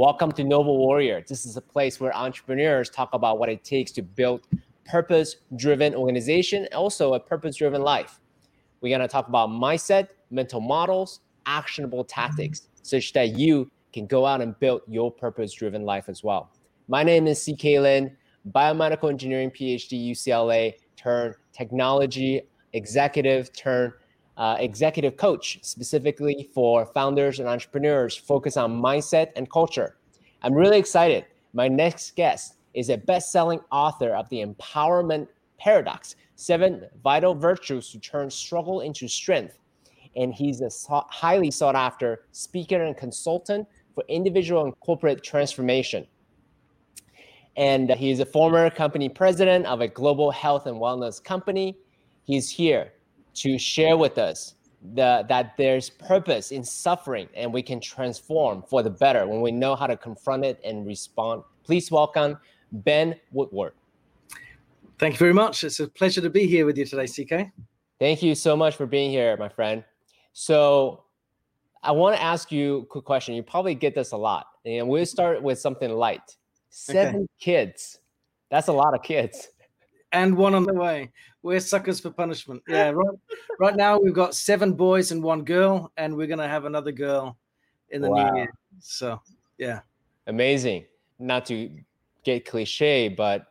[0.00, 1.22] Welcome to Noble Warrior.
[1.28, 4.46] This is a place where entrepreneurs talk about what it takes to build
[4.86, 8.18] purpose-driven organization, also a purpose-driven life.
[8.80, 14.40] We're gonna talk about mindset, mental models, actionable tactics, such that you can go out
[14.40, 16.50] and build your purpose-driven life as well.
[16.88, 18.16] My name is CK Lin,
[18.52, 22.40] biomedical engineering PhD, UCLA, turn technology
[22.72, 23.92] executive, turn
[24.36, 29.96] uh, executive coach, specifically for founders and entrepreneurs, focus on mindset and culture.
[30.42, 31.26] I'm really excited.
[31.52, 35.26] My next guest is a best-selling author of the Empowerment
[35.58, 39.58] Paradox: Seven Vital Virtues to Turn Struggle into Strength,
[40.16, 40.70] and he's a
[41.08, 46.06] highly sought-after speaker and consultant for individual and corporate transformation.
[47.56, 51.76] And he's a former company president of a global health and wellness company.
[52.22, 52.92] He's here
[53.34, 54.54] to share with us
[54.94, 59.50] the, that there's purpose in suffering and we can transform for the better when we
[59.50, 61.42] know how to confront it and respond.
[61.64, 62.38] Please welcome
[62.72, 63.72] Ben Woodward.
[64.98, 65.64] Thank you very much.
[65.64, 67.52] It's a pleasure to be here with you today, CK.
[67.98, 69.84] Thank you so much for being here, my friend.
[70.32, 71.04] So,
[71.82, 73.34] I want to ask you a quick question.
[73.34, 74.46] You probably get this a lot.
[74.66, 76.36] And we'll start with something light.
[76.68, 77.26] Seven okay.
[77.38, 77.98] kids.
[78.50, 79.48] That's a lot of kids.
[80.12, 81.10] And one on the way.
[81.42, 82.62] We're suckers for punishment.
[82.68, 83.18] Yeah, right.
[83.58, 87.36] right now we've got seven boys and one girl, and we're gonna have another girl
[87.90, 88.30] in the wow.
[88.30, 88.52] new year.
[88.80, 89.20] So
[89.58, 89.80] yeah.
[90.26, 90.84] Amazing.
[91.18, 91.70] Not to
[92.24, 93.46] get cliche, but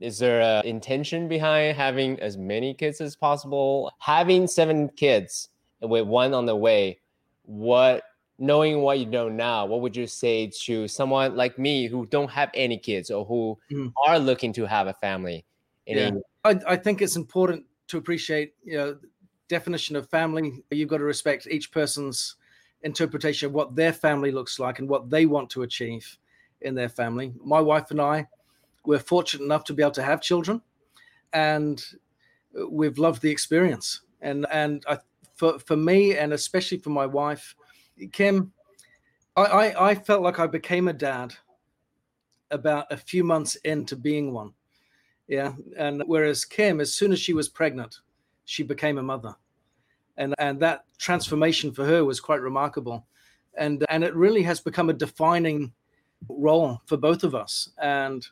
[0.00, 3.92] is there an intention behind having as many kids as possible?
[3.98, 5.48] Having seven kids
[5.80, 6.98] with one on the way,
[7.44, 8.02] what
[8.38, 12.30] knowing what you know now, what would you say to someone like me who don't
[12.30, 13.92] have any kids or who mm.
[14.06, 15.44] are looking to have a family?
[15.86, 16.00] Any...
[16.00, 16.10] Yeah,
[16.44, 18.98] I, I think it's important to appreciate, you know,
[19.48, 20.62] definition of family.
[20.70, 22.36] You've got to respect each person's
[22.82, 26.18] interpretation of what their family looks like and what they want to achieve
[26.62, 27.32] in their family.
[27.44, 28.26] My wife and I,
[28.84, 30.60] we're fortunate enough to be able to have children,
[31.32, 31.84] and
[32.68, 34.02] we've loved the experience.
[34.20, 34.98] And and I,
[35.34, 37.54] for for me, and especially for my wife,
[38.12, 38.52] Kim,
[39.36, 41.34] I, I, I felt like I became a dad
[42.50, 44.52] about a few months into being one.
[45.28, 45.52] Yeah.
[45.76, 47.98] And whereas Kim, as soon as she was pregnant,
[48.44, 49.34] she became a mother.
[50.16, 53.06] And and that transformation for her was quite remarkable.
[53.56, 55.72] And and it really has become a defining
[56.28, 57.70] role for both of us.
[57.78, 58.26] And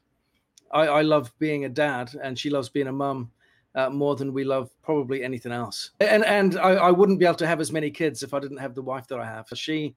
[0.72, 3.30] I, I love being a dad and she loves being a mum
[3.74, 5.90] uh, more than we love probably anything else.
[6.00, 8.56] And and I, I, wouldn't be able to have as many kids if I didn't
[8.58, 9.46] have the wife that I have.
[9.54, 9.94] She,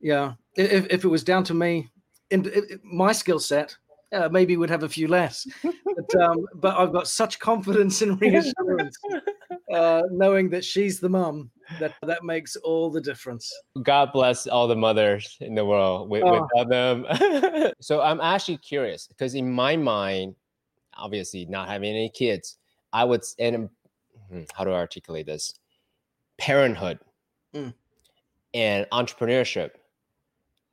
[0.00, 1.88] yeah, if, if it was down to me,
[2.30, 3.76] in, in my skill set,
[4.14, 5.46] uh, maybe we'd have a few less.
[5.62, 8.96] But, um, but I've got such confidence and reassurance,
[9.72, 13.52] uh, knowing that she's the mum, that that makes all the difference.
[13.82, 16.10] God bless all the mothers in the world.
[16.10, 16.46] We, oh.
[16.54, 20.34] Without them, so I'm actually curious because in my mind,
[20.96, 22.58] obviously not having any kids
[22.94, 23.68] I would and
[24.30, 25.52] hmm, how do I articulate this?
[26.38, 27.00] Parenthood
[27.52, 27.74] mm.
[28.54, 29.70] and entrepreneurship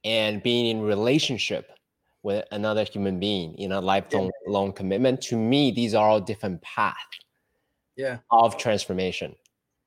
[0.03, 1.71] and being in relationship
[2.23, 4.51] with another human being in a lifelong yeah.
[4.51, 5.21] long commitment.
[5.23, 6.97] To me, these are all different paths
[7.95, 8.17] yeah.
[8.29, 9.35] of transformation.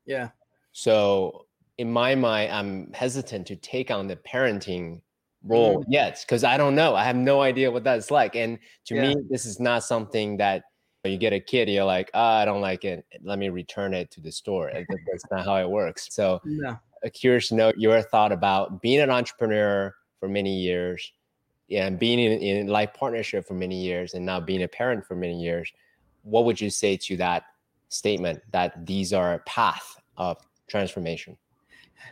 [0.07, 0.31] Yeah.
[0.73, 1.47] So
[1.79, 5.01] in my mind, I'm hesitant to take on the parenting
[5.45, 5.85] role mm.
[5.89, 6.95] yet because I don't know.
[6.95, 8.37] I have no idea what that's like.
[8.37, 9.15] And to yeah.
[9.15, 10.65] me, this is not something that
[11.05, 13.05] you get a kid, you're like, oh, I don't like it.
[13.23, 14.73] Let me return it to the store.
[14.73, 16.09] That's not how it works.
[16.11, 16.79] So, no.
[17.13, 21.13] curious to know your thought about being an entrepreneur for many years
[21.71, 25.15] and being in, in life partnership for many years and now being a parent for
[25.15, 25.73] many years.
[26.23, 27.45] What would you say to that
[27.89, 30.39] statement that these are a path of
[30.69, 31.37] transformation?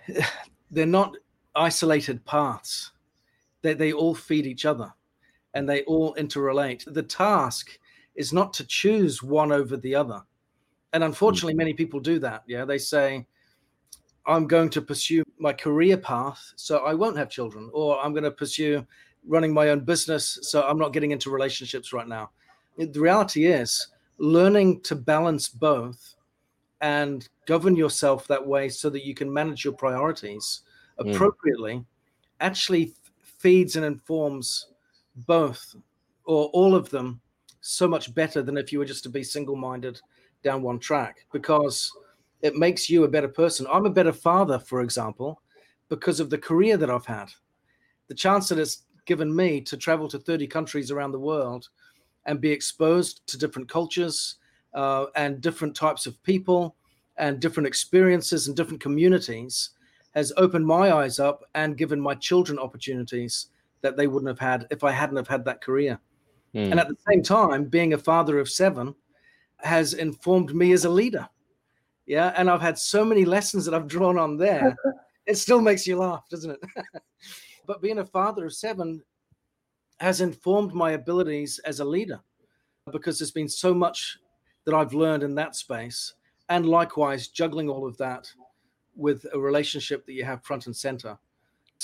[0.70, 1.16] They're not
[1.54, 2.92] isolated paths.
[3.60, 4.92] They, they all feed each other
[5.54, 6.92] and they all interrelate.
[6.92, 7.78] The task
[8.14, 10.22] is not to choose one over the other.
[10.92, 11.58] And unfortunately, mm-hmm.
[11.58, 12.42] many people do that.
[12.46, 13.26] Yeah, they say,
[14.26, 18.24] I'm going to pursue my career path, so I won't have children, or I'm going
[18.24, 18.86] to pursue
[19.26, 22.30] running my own business, so I'm not getting into relationships right now.
[22.76, 23.88] The reality is,
[24.18, 26.14] learning to balance both
[26.80, 30.62] and govern yourself that way so that you can manage your priorities
[30.98, 31.12] mm.
[31.12, 31.84] appropriately mm.
[32.40, 32.92] actually
[33.38, 34.68] feeds and informs
[35.26, 35.74] both
[36.24, 37.20] or all of them
[37.60, 40.00] so much better than if you were just to be single minded
[40.42, 41.92] down one track because
[42.42, 43.66] it makes you a better person.
[43.72, 45.40] I'm a better father, for example,
[45.88, 47.30] because of the career that I've had.
[48.08, 51.68] The chance that it's given me to travel to 30 countries around the world
[52.26, 54.36] and be exposed to different cultures
[54.74, 56.76] uh, and different types of people
[57.16, 59.70] and different experiences and different communities
[60.14, 63.48] has opened my eyes up and given my children opportunities
[63.80, 65.98] that they wouldn't have had if I hadn't have had that career.
[66.54, 66.72] Mm.
[66.72, 68.94] And at the same time, being a father of seven
[69.58, 71.28] has informed me as a leader.
[72.06, 72.32] Yeah.
[72.36, 74.76] And I've had so many lessons that I've drawn on there.
[75.26, 76.60] it still makes you laugh, doesn't it?
[77.66, 79.02] but being a father of seven
[80.00, 82.20] has informed my abilities as a leader
[82.90, 84.18] because there's been so much
[84.64, 86.14] that I've learned in that space.
[86.48, 88.30] And likewise, juggling all of that
[88.96, 91.16] with a relationship that you have front and center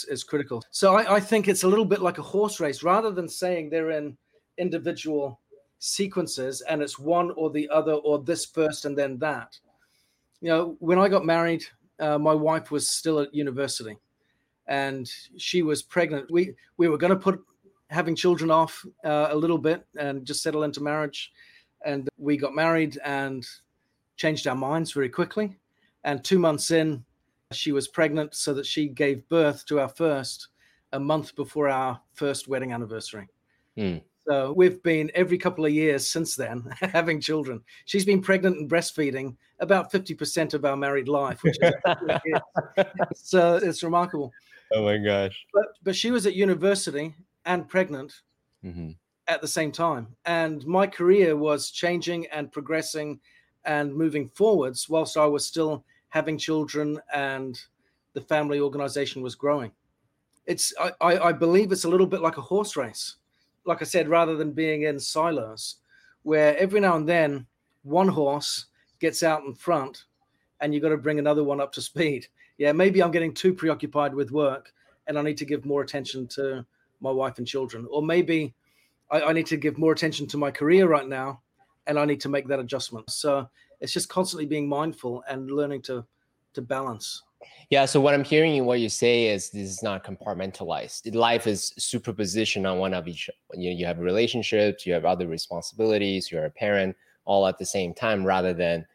[0.09, 0.63] is critical.
[0.71, 3.71] So I, I, think it's a little bit like a horse race rather than saying
[3.71, 4.17] they're in
[4.59, 5.41] individual
[5.79, 9.59] sequences and it's one or the other or this first and then that.
[10.41, 11.65] You know, when I got married,
[11.99, 13.97] uh, my wife was still at university
[14.69, 16.31] and she was pregnant.
[16.31, 17.43] We we were going to put
[17.91, 21.33] having children off uh, a little bit and just settle into marriage.
[21.85, 23.47] And we got married and
[24.17, 25.57] changed our minds very quickly.
[26.05, 27.05] And two months in,
[27.53, 30.49] she was pregnant, so that she gave birth to our first
[30.93, 33.29] a month before our first wedding anniversary.
[33.77, 34.03] Mm.
[34.29, 37.63] So we've been every couple of years since then having children.
[37.87, 42.83] She's been pregnant and breastfeeding about 50% of our married life, which is
[43.15, 44.31] so it's remarkable.
[44.75, 45.47] Oh my gosh.
[45.55, 47.15] But but she was at university
[47.47, 48.21] and pregnant
[48.63, 48.91] mm-hmm.
[49.29, 50.09] at the same time.
[50.27, 53.21] And my career was changing and progressing
[53.65, 57.59] and moving forwards whilst I was still having children and
[58.13, 59.73] the family organization was growing.
[60.45, 63.17] It's I, I believe it's a little bit like a horse race
[63.69, 65.77] like I said, rather than being in silos,
[66.23, 67.47] where every now and then
[67.83, 68.67] one horse
[68.99, 70.05] gets out in front
[70.61, 72.27] and you've got to bring another one up to speed.
[72.57, 74.73] Yeah, maybe I'm getting too preoccupied with work
[75.07, 76.65] and I need to give more attention to
[77.01, 77.87] my wife and children.
[77.91, 78.55] Or maybe
[79.11, 81.43] I, I need to give more attention to my career right now
[81.87, 83.11] and I need to make that adjustment.
[83.11, 83.49] So
[83.81, 86.05] it's just constantly being mindful and learning to
[86.55, 87.23] to balance.
[87.71, 87.85] Yeah.
[87.85, 91.15] So what I'm hearing in what you say is this is not compartmentalized.
[91.15, 93.29] Life is superposition on one of each.
[93.55, 97.67] You, know, you have relationships, you have other responsibilities, you're a parent, all at the
[97.67, 98.87] same time, rather than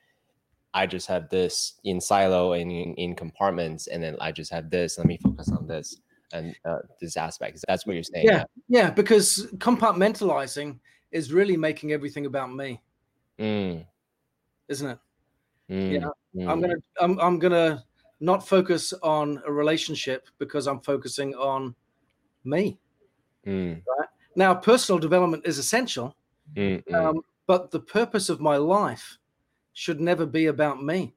[0.74, 4.70] I just have this in silo and in, in compartments, and then I just have
[4.70, 4.98] this.
[4.98, 6.02] Let me focus on this
[6.32, 7.64] and uh, this aspect.
[7.68, 8.26] That's what you're saying.
[8.26, 10.80] Yeah, yeah, because compartmentalizing
[11.12, 12.82] is really making everything about me,
[13.40, 13.86] mm.
[14.68, 14.98] isn't it?
[15.70, 15.92] Mm.
[15.92, 16.50] Yeah, mm.
[16.50, 17.84] I'm gonna, I'm, I'm gonna
[18.20, 21.76] not focus on a relationship because I'm focusing on
[22.44, 22.80] me.
[23.46, 23.82] Mm.
[23.88, 24.10] Right?
[24.36, 26.16] Now, personal development is essential,
[26.94, 29.18] um, but the purpose of my life
[29.74, 31.14] should never be about me.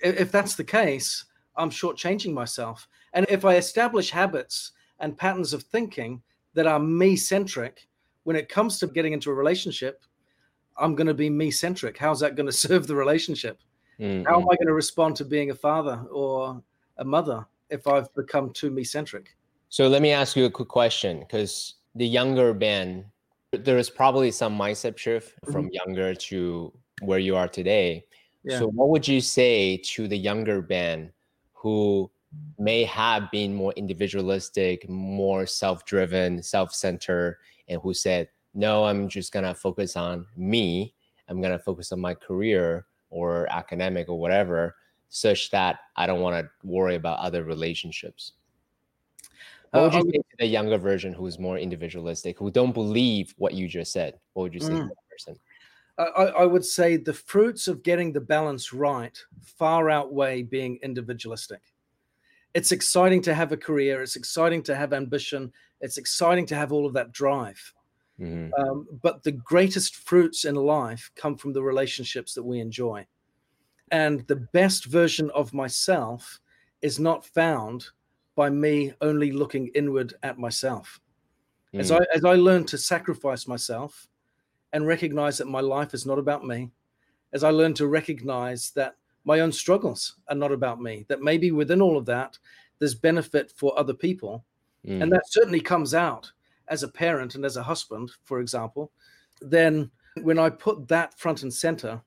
[0.00, 1.24] If that's the case,
[1.56, 2.88] I'm shortchanging myself.
[3.12, 6.22] And if I establish habits and patterns of thinking
[6.54, 7.88] that are me centric,
[8.24, 10.02] when it comes to getting into a relationship,
[10.78, 11.98] I'm going to be me centric.
[11.98, 13.58] How's that going to serve the relationship?
[14.02, 14.24] Mm-hmm.
[14.24, 16.60] How am I going to respond to being a father or
[16.98, 19.36] a mother if I've become too me centric?
[19.68, 23.04] So let me ask you a quick question because the younger Ben,
[23.52, 25.86] there is probably some mindset shift from mm-hmm.
[25.86, 28.04] younger to where you are today.
[28.42, 28.58] Yeah.
[28.58, 31.12] So what would you say to the younger Ben
[31.52, 32.10] who
[32.58, 37.38] may have been more individualistic, more self-driven, self-centered,
[37.68, 40.94] and who said, "No, I'm just gonna focus on me.
[41.28, 44.74] I'm gonna focus on my career." Or academic or whatever,
[45.08, 48.32] such that I don't want to worry about other relationships.
[49.70, 53.54] What would you say to the younger version who's more individualistic, who don't believe what
[53.54, 54.18] you just said?
[54.32, 54.82] What would you say mm.
[54.82, 55.38] to that person?
[55.98, 61.60] I, I, would say the fruits of getting the balance right far outweigh being individualistic.
[62.54, 64.02] It's exciting to have a career.
[64.02, 65.52] It's exciting to have ambition.
[65.80, 67.72] It's exciting to have all of that drive.
[68.22, 68.54] Mm-hmm.
[68.54, 73.04] Um, but the greatest fruits in life come from the relationships that we enjoy.
[73.90, 76.40] And the best version of myself
[76.82, 77.88] is not found
[78.36, 81.00] by me only looking inward at myself.
[81.74, 81.80] Mm.
[81.80, 84.08] As I as I learn to sacrifice myself
[84.72, 86.70] and recognize that my life is not about me,
[87.32, 91.50] as I learn to recognize that my own struggles are not about me, that maybe
[91.50, 92.38] within all of that,
[92.78, 94.44] there's benefit for other people.
[94.86, 95.02] Mm.
[95.02, 96.32] And that certainly comes out
[96.68, 98.92] as a parent and as a husband, for example,
[99.40, 99.90] then
[100.22, 102.00] when I put that front and center,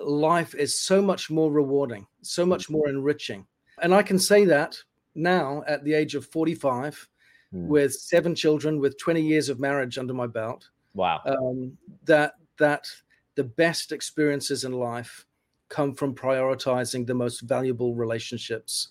[0.00, 3.46] life is so much more rewarding, so much more enriching.
[3.82, 4.78] And I can say that
[5.14, 7.08] now at the age of 45,
[7.54, 7.66] mm.
[7.66, 10.68] with seven children, with 20 years of marriage under my belt.
[10.94, 11.20] Wow.
[11.26, 12.88] Um, that that
[13.34, 15.26] the best experiences in life
[15.68, 18.88] come from prioritizing the most valuable relationships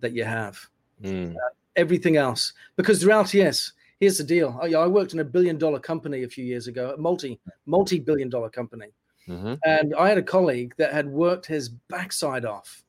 [0.00, 0.58] that you have.
[1.02, 1.34] Mm.
[1.34, 1.38] Uh,
[1.76, 4.58] everything else, because the reality is, here's the deal.
[4.62, 7.98] I, I worked in a billion dollar company a few years ago, a multi multi
[7.98, 8.92] billion dollar company,
[9.28, 9.54] mm-hmm.
[9.64, 12.82] and I had a colleague that had worked his backside off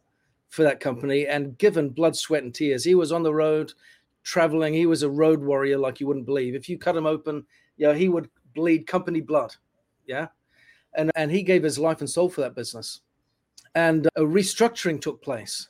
[0.50, 2.84] for that company and given blood, sweat, and tears.
[2.84, 3.74] He was on the road
[4.24, 4.74] traveling.
[4.74, 6.56] He was a road warrior like you wouldn't believe.
[6.56, 7.46] If you cut him open,
[7.78, 9.56] you know, he would bleed company blood.
[10.06, 10.28] Yeah.
[10.96, 13.02] And, and he gave his life and soul for that business.
[13.76, 15.70] And a restructuring took place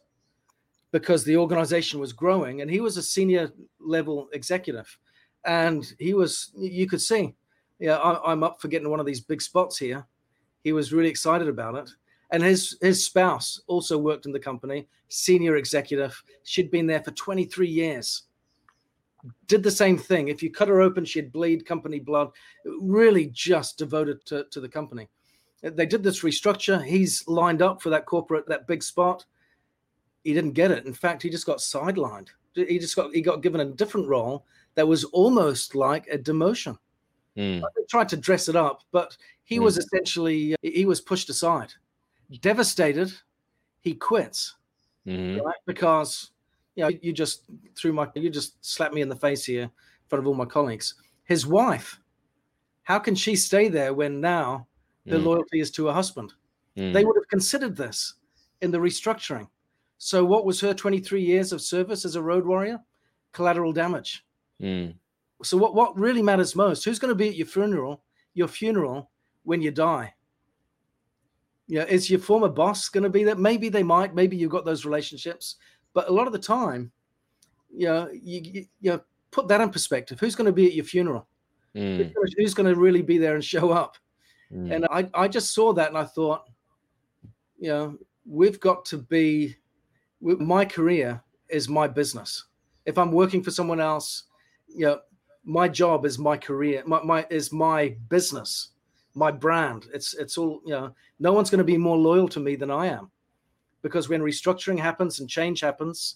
[0.92, 4.98] because the organization was growing and he was a senior level executive.
[5.46, 7.34] And he was, you could see,
[7.80, 10.06] yeah, I, I'm up for getting one of these big spots here.
[10.64, 11.90] He was really excited about it.
[12.32, 16.22] And his his spouse also worked in the company senior executive.
[16.44, 18.24] She'd been there for 23 years.
[19.48, 20.28] Did the same thing.
[20.28, 22.30] If you cut her open she'd bleed company blood.
[22.80, 25.10] Really just devoted to, to the company.
[25.62, 26.82] They did this restructure.
[26.82, 29.26] He's lined up for that corporate that big spot.
[30.24, 30.86] He didn't get it.
[30.86, 32.28] In fact he just got sidelined.
[32.54, 34.46] He just got he got given a different role
[34.80, 36.78] that was almost like a demotion
[37.38, 37.62] mm.
[37.62, 39.64] they tried to dress it up but he mm.
[39.64, 41.74] was essentially he was pushed aside
[42.38, 43.12] devastated,
[43.82, 44.56] he quits.
[45.08, 45.44] Mm-hmm.
[45.44, 45.56] Right?
[45.66, 46.32] Because
[46.76, 47.44] you know, you just
[47.76, 49.72] threw my you just slapped me in the face here in
[50.08, 50.96] front of all my colleagues.
[51.24, 52.00] His wife,
[52.84, 54.68] how can she stay there when now
[55.06, 55.26] the mm.
[55.26, 56.34] loyalty is to her husband?
[56.78, 56.94] Mm.
[56.94, 58.16] They would have considered this
[58.62, 59.48] in the restructuring.
[59.98, 62.80] So what was her 23 years of service as a road warrior?
[63.34, 64.26] Collateral damage.
[64.62, 64.96] Mm.
[65.44, 66.84] So what, what really matters most?
[66.84, 69.10] Who's going to be at your funeral, your funeral
[69.44, 70.14] when you die?
[71.68, 73.36] Yeah, is your former boss going to be there?
[73.36, 74.16] Maybe they might.
[74.16, 75.56] Maybe you've got those relationships,
[75.94, 76.92] but a lot of the time,
[77.72, 79.02] you know, you, you, you know,
[79.32, 80.20] put that in perspective.
[80.20, 81.28] Who's going to be at your funeral?
[81.76, 82.12] Mm.
[82.38, 83.98] Who's going to really be there and show up?
[84.52, 84.76] Mm.
[84.76, 86.50] And I, I just saw that and I thought,
[87.60, 89.56] you know, we've got to be.
[90.22, 92.46] My career is my business.
[92.86, 94.24] If I'm working for someone else,
[94.74, 95.00] you know,
[95.44, 96.84] my job is my career.
[96.86, 98.70] My, my is my business
[99.16, 99.88] my brand.
[99.94, 100.96] It's it's all you know.
[101.20, 103.12] No one's going to be more loyal to me than I am,
[103.82, 106.16] because when restructuring happens and change happens,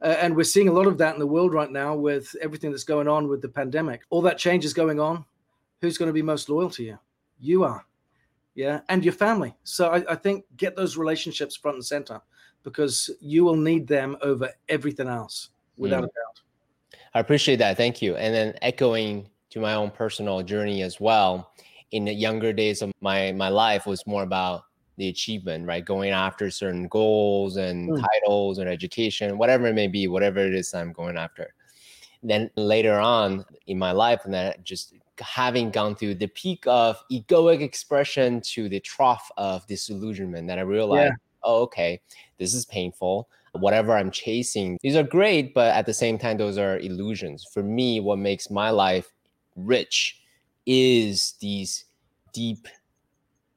[0.00, 2.70] uh, and we're seeing a lot of that in the world right now with everything
[2.70, 4.02] that's going on with the pandemic.
[4.10, 5.24] All that change is going on.
[5.80, 6.98] Who's going to be most loyal to you?
[7.38, 7.84] You are,
[8.54, 9.54] yeah, and your family.
[9.64, 12.20] So I, I think get those relationships front and center
[12.64, 16.06] because you will need them over everything else, without mm.
[16.06, 16.40] a doubt.
[17.14, 17.76] I appreciate that.
[17.76, 18.16] Thank you.
[18.16, 21.52] And then echoing to my own personal journey as well
[21.90, 24.64] in the younger days of my my life was more about
[24.98, 25.84] the achievement, right?
[25.84, 28.04] Going after certain goals and mm.
[28.04, 31.54] titles and education, whatever it may be, whatever it is I'm going after.
[32.22, 37.00] Then later on in my life, and then just having gone through the peak of
[37.10, 41.16] egoic expression to the trough of disillusionment, that I realized, yeah.
[41.44, 42.00] oh, okay,
[42.38, 43.28] this is painful.
[43.60, 47.46] Whatever I'm chasing, these are great, but at the same time, those are illusions.
[47.52, 49.12] For me, what makes my life
[49.56, 50.20] rich
[50.66, 51.84] is these
[52.32, 52.68] deep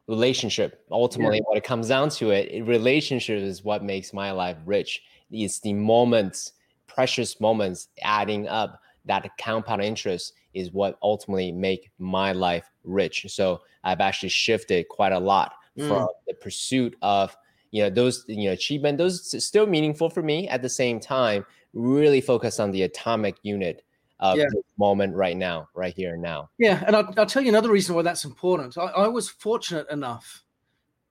[0.08, 0.84] relationship.
[0.92, 1.44] Ultimately, yeah.
[1.46, 5.04] what it comes down to it, relationship is what makes my life rich.
[5.32, 6.54] It's the moments,
[6.88, 13.26] precious moments adding up that compound interest is what ultimately make my life rich.
[13.30, 15.88] So I've actually shifted quite a lot mm.
[15.88, 17.36] from the pursuit of
[17.72, 21.46] you know those you know achievement those still meaningful for me at the same time
[21.74, 23.84] really focus on the atomic unit
[24.22, 24.46] of yeah.
[24.54, 26.50] this moment right now, right here and now.
[26.60, 28.78] Yeah, and I'll, I'll tell you another reason why that's important.
[28.78, 30.44] I, I, was fortunate enough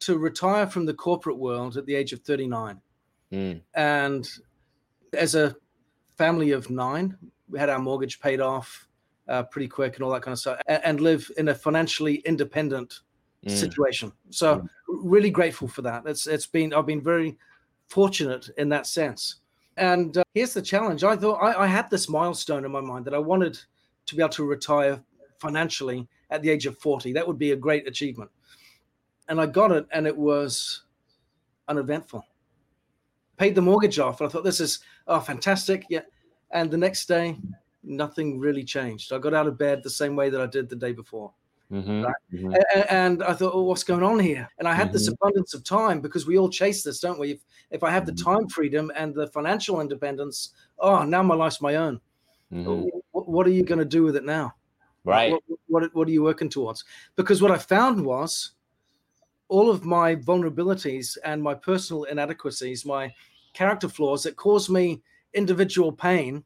[0.00, 2.80] to retire from the corporate world at the age of 39.
[3.32, 3.60] Mm.
[3.74, 4.28] And
[5.12, 5.56] as a
[6.16, 7.16] family of nine,
[7.48, 8.86] we had our mortgage paid off
[9.28, 12.16] uh, pretty quick and all that kind of stuff, and, and live in a financially
[12.24, 13.00] independent
[13.46, 13.50] mm.
[13.50, 14.12] situation.
[14.30, 14.68] So, mm.
[14.88, 16.04] really grateful for that.
[16.06, 17.38] It's it's been I've been very
[17.88, 19.36] fortunate in that sense.
[19.76, 21.04] And uh, here's the challenge.
[21.04, 23.58] I thought I, I, had this milestone in my mind that I wanted
[24.06, 25.02] to be able to retire
[25.38, 27.12] financially at the age of 40.
[27.12, 28.30] That would be a great achievement.
[29.28, 30.82] And I got it, and it was
[31.68, 32.24] uneventful.
[33.36, 35.86] Paid the mortgage off, and I thought, this is oh fantastic.
[35.88, 36.02] Yeah.
[36.50, 37.38] And the next day,
[37.82, 39.12] nothing really changed.
[39.12, 41.32] I got out of bed the same way that I did the day before.
[41.70, 42.14] Mm-hmm, right?
[42.32, 42.54] mm-hmm.
[42.74, 44.48] And, and, I thought, oh, what's going on here?
[44.58, 44.94] And I had mm-hmm.
[44.94, 47.32] this abundance of time because we all chase this, don't we?
[47.32, 48.30] If, if I have the mm-hmm.
[48.30, 50.50] time freedom and the financial independence,
[50.80, 52.00] oh, now my life's my own.
[52.52, 52.88] Mm-hmm.
[53.12, 54.54] What, what, are you going to do with it now?
[55.04, 55.30] Right.
[55.30, 56.84] What, what, what are you working towards?
[57.14, 58.52] Because what I found was
[59.48, 63.12] all of my vulnerabilities and my personal inadequacies, my
[63.52, 65.02] character flaws that caused me
[65.34, 66.42] individual pain,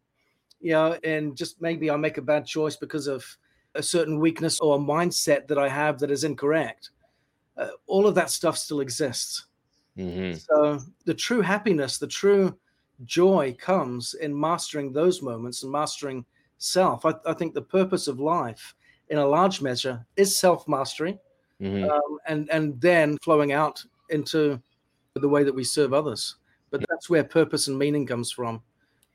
[0.61, 3.25] you know, and just maybe I make a bad choice because of
[3.75, 6.91] a certain weakness or a mindset that I have that is incorrect.
[7.57, 9.47] Uh, all of that stuff still exists.
[9.97, 10.39] Mm-hmm.
[10.39, 12.57] So the true happiness, the true
[13.05, 16.25] joy comes in mastering those moments and mastering
[16.59, 17.05] self.
[17.05, 18.75] I, I think the purpose of life,
[19.09, 21.19] in a large measure, is self mastery,
[21.61, 21.89] mm-hmm.
[21.91, 24.61] um, and and then flowing out into
[25.15, 26.37] the way that we serve others.
[26.71, 28.63] But that's where purpose and meaning comes from.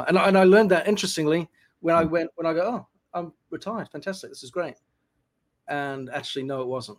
[0.08, 1.50] And, and I learned that interestingly
[1.82, 3.90] when I went, when I go, oh, I'm retired.
[3.92, 4.30] Fantastic.
[4.30, 4.76] This is great.
[5.68, 6.98] And actually, no, it wasn't.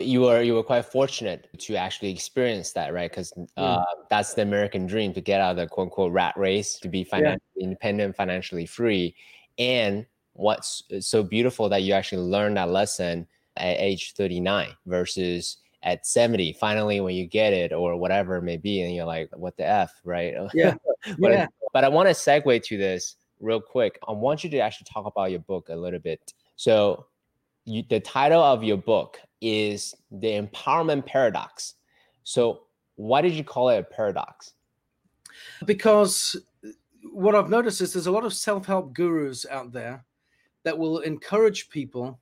[0.00, 3.10] You were you were quite fortunate to actually experience that, right?
[3.10, 3.84] Because uh, mm.
[4.10, 7.04] that's the American dream to get out of the quote unquote rat race, to be
[7.04, 7.64] financially yeah.
[7.64, 9.14] independent, financially free.
[9.56, 16.06] And what's so beautiful that you actually learned that lesson at age 39 versus at
[16.06, 19.56] 70 finally when you get it or whatever it may be and you're like what
[19.56, 20.74] the f right yeah
[21.18, 21.46] but, yeah.
[21.72, 25.06] but i want to segue to this real quick i want you to actually talk
[25.06, 26.32] about your book a little bit.
[26.56, 27.06] So
[27.64, 31.74] you, the title of your book is the empowerment paradox.
[32.22, 32.62] So
[32.96, 34.52] why did you call it a paradox?
[35.66, 36.36] Because
[37.12, 40.04] what i've noticed is there's a lot of self-help gurus out there
[40.62, 42.18] that will encourage people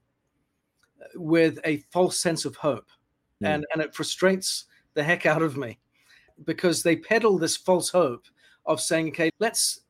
[1.14, 2.88] with a false sense of hope.
[3.42, 3.54] Mm.
[3.54, 5.78] and and it frustrates the heck out of me
[6.44, 8.24] because they peddle this false hope
[8.66, 9.81] of saying okay let's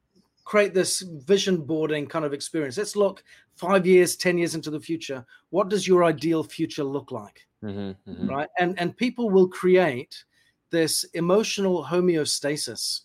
[0.52, 2.76] create this vision boarding kind of experience.
[2.76, 5.24] Let's look five years ten years into the future.
[5.48, 7.46] What does your ideal future look like?
[7.64, 8.28] Mm-hmm, mm-hmm.
[8.28, 8.50] right?
[8.58, 10.24] And and people will create
[10.68, 13.00] this emotional homeostasis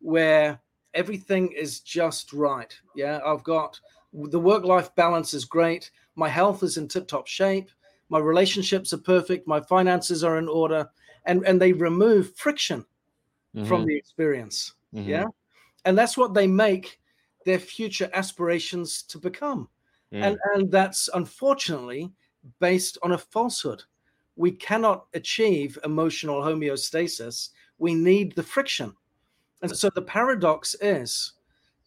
[0.00, 0.58] where
[0.94, 2.74] everything is just right.
[2.96, 3.78] Yeah i've got
[4.14, 5.90] the work life balance is great.
[6.16, 7.70] My health is in tip top shape.
[8.08, 9.46] My relationships are perfect.
[9.46, 10.88] My finances are in order.
[11.26, 12.86] And and they remove friction
[13.54, 13.66] mm-hmm.
[13.68, 14.72] from the experience.
[14.94, 15.10] Mm-hmm.
[15.10, 15.24] yeah
[15.84, 17.00] and that's what they make
[17.44, 19.68] their future aspirations to become.
[20.12, 20.22] Mm.
[20.22, 22.10] and and that's unfortunately
[22.60, 23.82] based on a falsehood.
[24.36, 27.50] We cannot achieve emotional homeostasis.
[27.78, 28.94] We need the friction.
[29.62, 31.32] And so the paradox is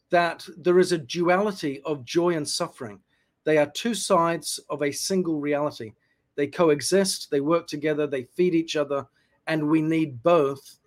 [0.09, 2.99] that there is a duality of joy and suffering.
[3.45, 5.93] They are two sides of a single reality.
[6.35, 9.07] They coexist, they work together, they feed each other,
[9.47, 10.79] and we need both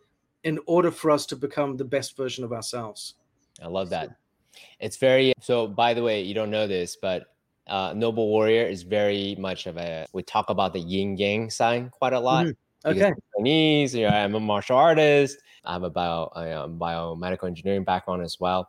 [0.44, 3.14] in order for us to become the best version of ourselves.
[3.62, 4.16] I love that.
[4.78, 5.66] It's very so.
[5.66, 7.34] By the way, you don't know this, but
[7.66, 10.06] uh, Noble Warrior is very much of a.
[10.12, 12.46] We talk about the yin yang sign quite a lot.
[12.46, 12.90] Mm-hmm.
[12.90, 13.12] Okay.
[13.36, 13.94] Chinese.
[13.94, 15.38] You know, I'm a martial artist.
[15.64, 18.68] I have a bio, a biomedical engineering background as well.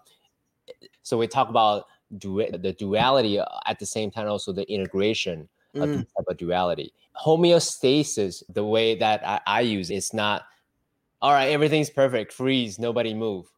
[1.04, 1.86] So we talk about
[2.18, 5.84] du- the duality at the same time, also the integration mm.
[5.84, 6.94] of of duality.
[7.24, 10.44] Homeostasis, the way that I, I use, it's not
[11.22, 11.50] all right.
[11.50, 12.34] Everything's perfect.
[12.34, 12.80] Freeze.
[12.80, 13.50] Nobody move.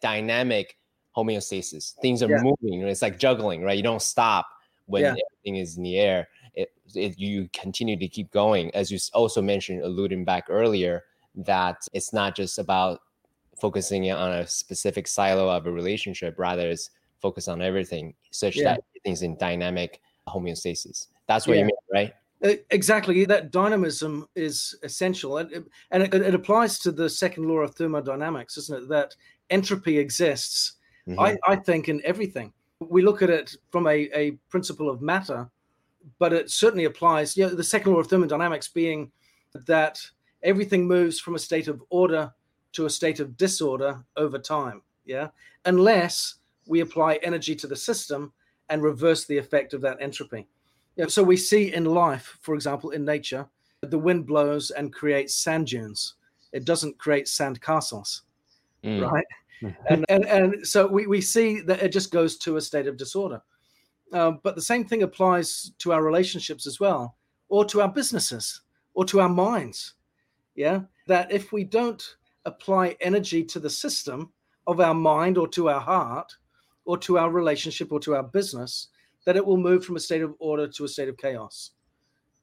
[0.00, 0.76] Dynamic
[1.16, 1.94] homeostasis.
[2.00, 2.42] Things are yeah.
[2.42, 2.82] moving.
[2.82, 3.76] It's like juggling, right?
[3.76, 4.46] You don't stop
[4.86, 5.10] when yeah.
[5.10, 6.28] everything is in the air.
[6.54, 8.74] It, it, you continue to keep going.
[8.74, 13.00] As you also mentioned, alluding back earlier, that it's not just about
[13.60, 16.34] focusing on a specific silo of a relationship.
[16.38, 18.64] Rather, it's focus on everything, such yeah.
[18.64, 21.06] that things in dynamic homeostasis.
[21.26, 22.14] That's what you mean, right?
[22.42, 23.24] Exactly.
[23.24, 25.38] That dynamism is essential.
[25.38, 28.88] And, and it, it, applies to the second law of thermodynamics, isn't it?
[28.88, 29.14] That
[29.50, 30.72] entropy exists,
[31.06, 31.20] mm-hmm.
[31.20, 32.52] I, I think, in everything.
[32.80, 35.48] We look at it from a, a principle of matter,
[36.18, 37.36] but it certainly applies.
[37.36, 39.12] You know, the second law of thermodynamics being
[39.66, 40.00] that
[40.42, 42.32] everything moves from a state of order
[42.72, 44.82] to a state of disorder over time.
[45.04, 45.28] Yeah.
[45.64, 48.32] Unless we apply energy to the system
[48.68, 50.48] and reverse the effect of that entropy.
[50.96, 53.48] Yeah, so we see in life, for example, in nature,
[53.80, 56.14] the wind blows and creates sand dunes.
[56.52, 58.22] It doesn't create sand castles,
[58.84, 59.10] mm.
[59.10, 59.26] right?
[59.88, 62.96] and, and and so we, we see that it just goes to a state of
[62.96, 63.40] disorder.
[64.12, 67.16] Uh, but the same thing applies to our relationships as well,
[67.48, 68.60] or to our businesses,
[68.94, 69.94] or to our minds.
[70.54, 74.30] Yeah, that if we don't apply energy to the system
[74.66, 76.36] of our mind or to our heart,
[76.84, 78.88] or to our relationship or to our business,
[79.24, 81.70] that it will move from a state of order to a state of chaos.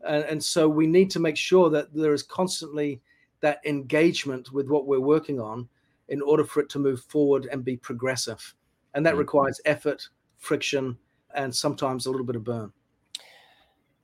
[0.08, 3.02] And, and so we need to make sure that there is constantly
[3.42, 5.68] that engagement with what we're working on
[6.08, 8.54] in order for it to move forward and be progressive.
[8.94, 9.20] And that mm-hmm.
[9.20, 10.98] requires effort, friction,
[11.36, 12.72] and sometimes a little bit of burn.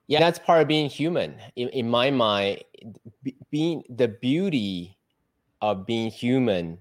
[0.07, 1.35] Yeah, that's part of being human.
[1.55, 2.63] In, in my mind,
[3.49, 4.97] being the beauty
[5.61, 6.77] of being human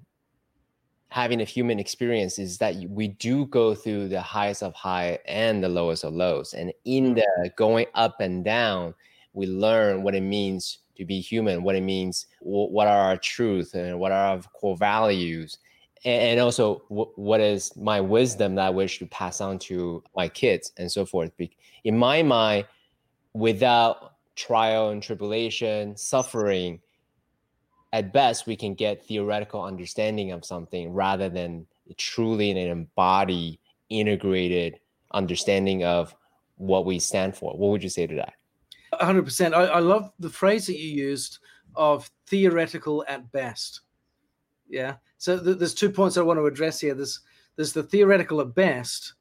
[1.15, 5.63] having a human experience is that we do go through the highest of high and
[5.63, 6.55] the lowest of lows.
[6.55, 7.15] And in mm.
[7.15, 8.95] the going up and down
[9.33, 13.75] we learn what it means to be human what it means what are our truth
[13.75, 15.59] and what are our core values.
[16.05, 20.73] And also what is my wisdom that i wish to pass on to my kids
[20.79, 21.31] and so forth.
[21.85, 22.67] In my mind
[23.35, 26.81] without trial and tribulation suffering
[27.95, 34.79] at best we can get theoretical understanding of something rather than truly an embodied integrated
[35.13, 36.15] understanding of
[36.57, 38.35] what we stand for what would you say to that
[39.01, 41.39] 100% I, I love the phrase that you used
[41.77, 43.81] of theoretical at best
[44.69, 44.97] Yeah.
[45.19, 46.95] So th- there's two points I want to address here.
[46.95, 47.21] There's
[47.57, 49.15] there's the theoretical at best,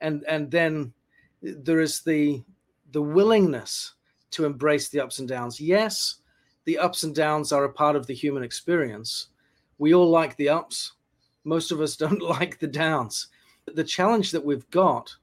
[0.00, 0.92] and and then
[1.42, 2.42] there is the
[2.92, 3.94] the willingness
[4.32, 5.60] to embrace the ups and downs.
[5.60, 6.16] Yes,
[6.64, 9.28] the ups and downs are a part of the human experience.
[9.78, 10.92] We all like the ups.
[11.44, 13.28] Most of us don't like the downs.
[13.74, 15.14] The challenge that we've got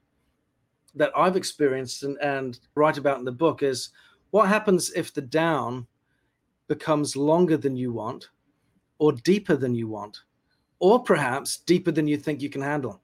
[0.94, 3.90] that I've experienced and, and write about in the book is
[4.30, 5.86] what happens if the down
[6.68, 8.30] becomes longer than you want
[8.98, 10.22] or deeper than you want
[10.78, 13.00] or perhaps deeper than you think you can handle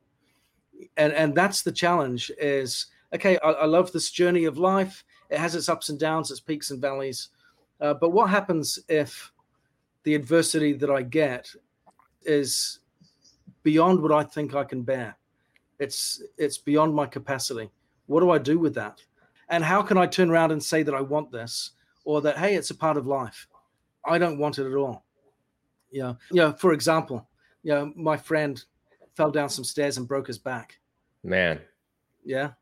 [0.96, 5.38] and and that's the challenge is okay i, I love this journey of life it
[5.38, 7.28] has its ups and downs its peaks and valleys
[7.80, 9.32] uh, but what happens if
[10.04, 11.52] the adversity that i get
[12.22, 12.80] is
[13.62, 15.16] beyond what i think i can bear
[15.78, 17.70] it's it's beyond my capacity
[18.06, 19.02] what do i do with that
[19.48, 21.72] and how can i turn around and say that i want this
[22.04, 23.46] or that hey it's a part of life
[24.04, 25.04] i don't want it at all
[25.90, 27.28] yeah yeah for example
[27.62, 28.62] you know, my friend
[29.14, 30.78] fell down some stairs and broke his back.
[31.22, 31.60] Man.
[32.24, 32.52] Yeah.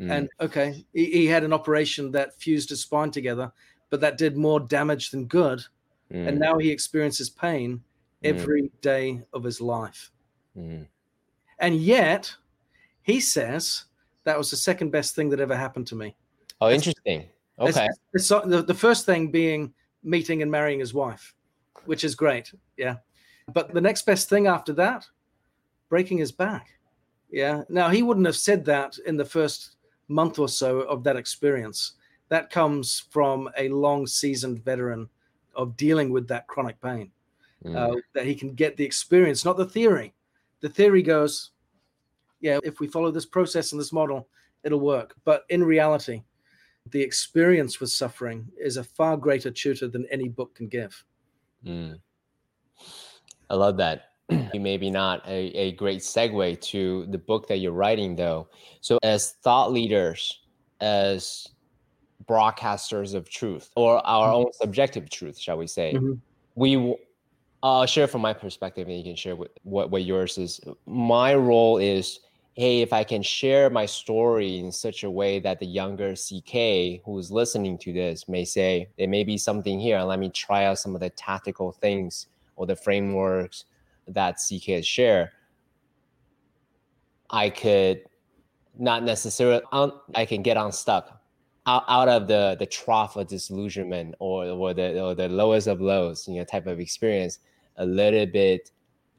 [0.00, 0.10] Mm.
[0.10, 3.52] And okay, he, he, had an operation that fused his spine together,
[3.94, 5.64] but that did more damage than good.
[6.12, 6.26] Mm.
[6.26, 7.80] And now he experiences pain
[8.22, 8.26] hmm.
[8.26, 10.10] every day of his life.
[10.56, 10.82] Hmm.
[11.60, 12.34] And yet,
[13.02, 13.84] he says
[14.24, 16.16] that was the second best thing that ever happened to me.
[16.60, 17.28] Oh, interesting.
[17.60, 17.86] Okay.
[18.12, 21.32] It's, it's, the, the first thing being meeting and marrying his wife,
[21.84, 22.52] which is great.
[22.76, 22.96] Yeah.
[23.52, 25.06] But the next best thing after that,
[25.88, 26.66] breaking his back.
[27.30, 27.62] Yeah.
[27.68, 29.76] Now, he wouldn't have said that in the first
[30.08, 31.92] month or so of that experience.
[32.28, 35.08] That comes from a long seasoned veteran
[35.54, 37.10] of dealing with that chronic pain,
[37.64, 37.76] mm.
[37.76, 40.14] uh, that he can get the experience, not the theory.
[40.60, 41.50] The theory goes,
[42.40, 44.28] yeah, if we follow this process and this model,
[44.64, 45.14] it'll work.
[45.24, 46.22] But in reality,
[46.90, 51.04] the experience with suffering is a far greater tutor than any book can give.
[51.64, 51.98] Mm.
[53.48, 54.10] I love that.
[54.54, 58.48] Maybe not a, a great segue to the book that you're writing, though.
[58.80, 60.40] So, as thought leaders,
[60.80, 61.46] as
[62.26, 64.36] broadcasters of truth or our mm-hmm.
[64.36, 66.14] own subjective truth, shall we say, mm-hmm.
[66.54, 66.96] we
[67.62, 70.60] I'll share from my perspective and you can share what, what, what yours is.
[70.86, 72.20] My role is
[72.54, 77.02] hey, if I can share my story in such a way that the younger CK
[77.04, 80.78] who's listening to this may say, there may be something here, let me try out
[80.78, 83.64] some of the tactical things or the frameworks
[84.06, 85.30] that CK has shared,
[87.30, 88.02] I could
[88.78, 89.62] not necessarily
[90.14, 91.20] I can get unstuck
[91.66, 95.80] out, out of the the trough of disillusionment or or the or the lowest of
[95.80, 97.38] lows, you know, type of experience
[97.76, 98.70] a little bit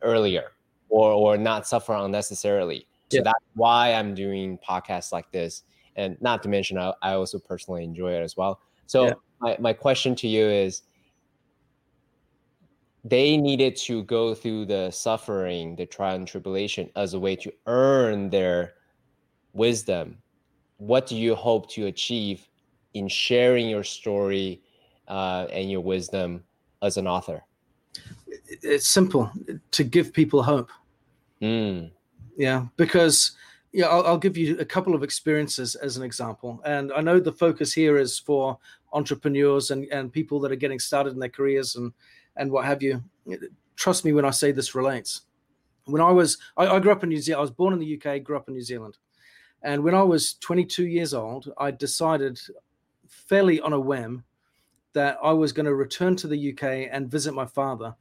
[0.01, 0.51] earlier
[0.89, 2.87] or or not suffer unnecessarily.
[3.11, 3.23] So yeah.
[3.23, 5.63] that's why I'm doing podcasts like this.
[5.95, 8.59] And not to mention I, I also personally enjoy it as well.
[8.87, 9.13] So yeah.
[9.39, 10.83] my, my question to you is
[13.03, 17.53] they needed to go through the suffering, the trial and tribulation as a way to
[17.67, 18.73] earn their
[19.53, 20.17] wisdom.
[20.77, 22.47] What do you hope to achieve
[22.93, 24.61] in sharing your story
[25.07, 26.43] uh, and your wisdom
[26.81, 27.43] as an author?
[28.47, 29.31] It's simple
[29.71, 30.69] to give people hope.
[31.41, 31.91] Mm.
[32.37, 33.31] Yeah, because
[33.71, 36.61] yeah, I'll, I'll, give you a couple of experiences as an example.
[36.65, 38.57] And I know the focus here is for
[38.93, 41.93] entrepreneurs and, and people that are getting started in their careers and
[42.37, 43.03] and what have you.
[43.75, 45.21] Trust me when I say this relates.
[45.85, 47.39] When I was, I, I grew up in New Zealand.
[47.39, 48.97] I was born in the UK, grew up in New Zealand.
[49.65, 52.39] And when I was 22 years old, I decided
[53.07, 54.23] fairly on a whim
[54.93, 57.95] that I was going to return to the UK and visit my father,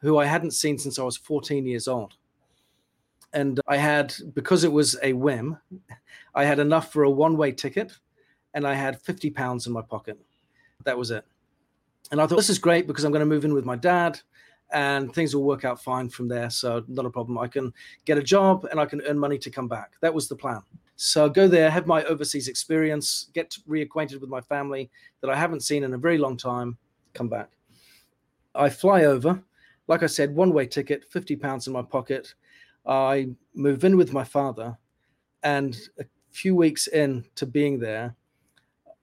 [0.00, 2.14] who I hadn't seen since I was 14 years old.
[3.34, 5.58] And I had, because it was a whim,
[6.34, 7.92] I had enough for a one way ticket
[8.54, 10.18] and I had 50 pounds in my pocket.
[10.86, 11.26] That was it.
[12.10, 14.18] And I thought, this is great because I'm going to move in with my dad
[14.72, 16.48] and things will work out fine from there.
[16.48, 17.36] So, not a problem.
[17.36, 17.74] I can
[18.06, 19.92] get a job and I can earn money to come back.
[20.00, 20.62] That was the plan.
[21.04, 24.88] So, go there, have my overseas experience, get reacquainted with my family
[25.20, 26.78] that I haven't seen in a very long time,
[27.12, 27.50] come back.
[28.54, 29.42] I fly over.
[29.88, 32.32] Like I said, one way ticket, 50 pounds in my pocket.
[32.86, 34.78] I move in with my father.
[35.42, 38.14] And a few weeks in to being there,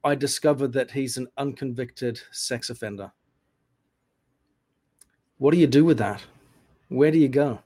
[0.02, 3.12] I discovered that he's an unconvicted sex offender.
[5.38, 6.24] What do you do with that?
[6.88, 7.60] Where do you go?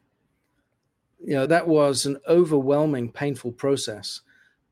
[1.26, 4.22] You know, that was an overwhelming, painful process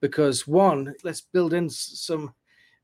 [0.02, 2.34] because one, let's build in some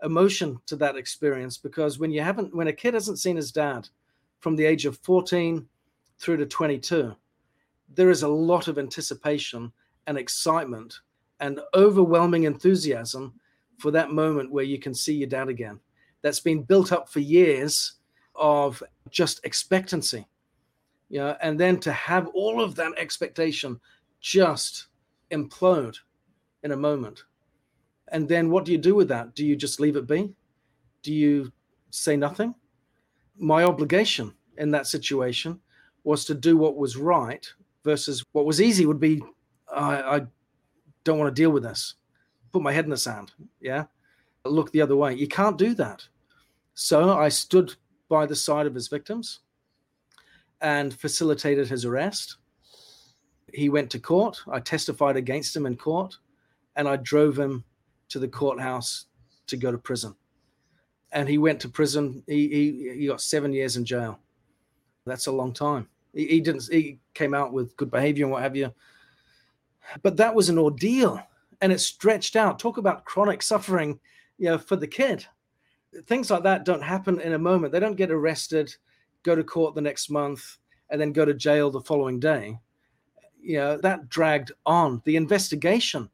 [0.03, 3.89] emotion to that experience because when you haven't, when a kid hasn't seen his dad
[4.39, 5.67] from the age of 14
[6.19, 7.13] through to 22,
[7.93, 9.71] there is a lot of anticipation
[10.06, 10.99] and excitement
[11.39, 13.34] and overwhelming enthusiasm
[13.80, 15.80] for that moment where you can see your dad again.
[16.21, 17.93] That's been built up for years
[18.36, 20.25] of just expectancy.
[21.10, 23.80] You know, and then to have all of that expectation
[24.20, 24.88] just
[25.32, 25.98] implode
[26.63, 27.24] in a moment.
[28.10, 29.36] And then what do you do with that?
[29.36, 30.34] Do you just leave it be?
[31.04, 31.52] Do you
[31.89, 32.56] say nothing?
[33.38, 35.60] My obligation in that situation
[36.04, 37.46] was to do what was right
[37.84, 39.22] versus what was easy would be
[39.74, 40.22] I, I
[41.04, 41.96] don't want to deal with this.
[42.52, 43.34] Put my head in the sand.
[43.60, 43.86] Yeah.
[44.46, 45.13] Look the other way.
[45.13, 46.08] You can't do that.
[46.74, 47.76] So I stood
[48.10, 49.39] by the side of his victims
[50.62, 52.38] and facilitated his arrest.
[53.54, 54.41] He went to court.
[54.52, 56.17] I testified against him in court
[56.76, 57.63] and I drove him
[58.10, 59.06] to the courthouse
[59.48, 60.15] to go to prison.
[61.12, 62.24] And he went to prison.
[62.28, 64.20] He, he, he got seven years in jail.
[65.06, 65.88] That's a long time.
[66.13, 68.74] He, he didn't, he came out with good behavior and what have you.
[70.04, 71.22] But that was an ordeal
[71.62, 72.60] and it stretched out.
[72.60, 74.00] Talk about chronic suffering,
[74.38, 75.26] you know, for the kid.
[76.06, 77.72] Things like that don't happen in a moment.
[77.72, 78.76] They don't get arrested,
[79.28, 80.58] go to court the next month,
[80.90, 82.58] and then go to jail the following day.
[83.42, 85.02] You know, that dragged on.
[85.04, 86.10] The investigation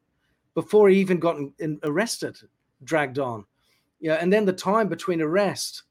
[0.55, 2.37] before he even got in, arrested
[2.83, 3.45] dragged on.
[3.99, 5.83] Yeah, and then the time between arrest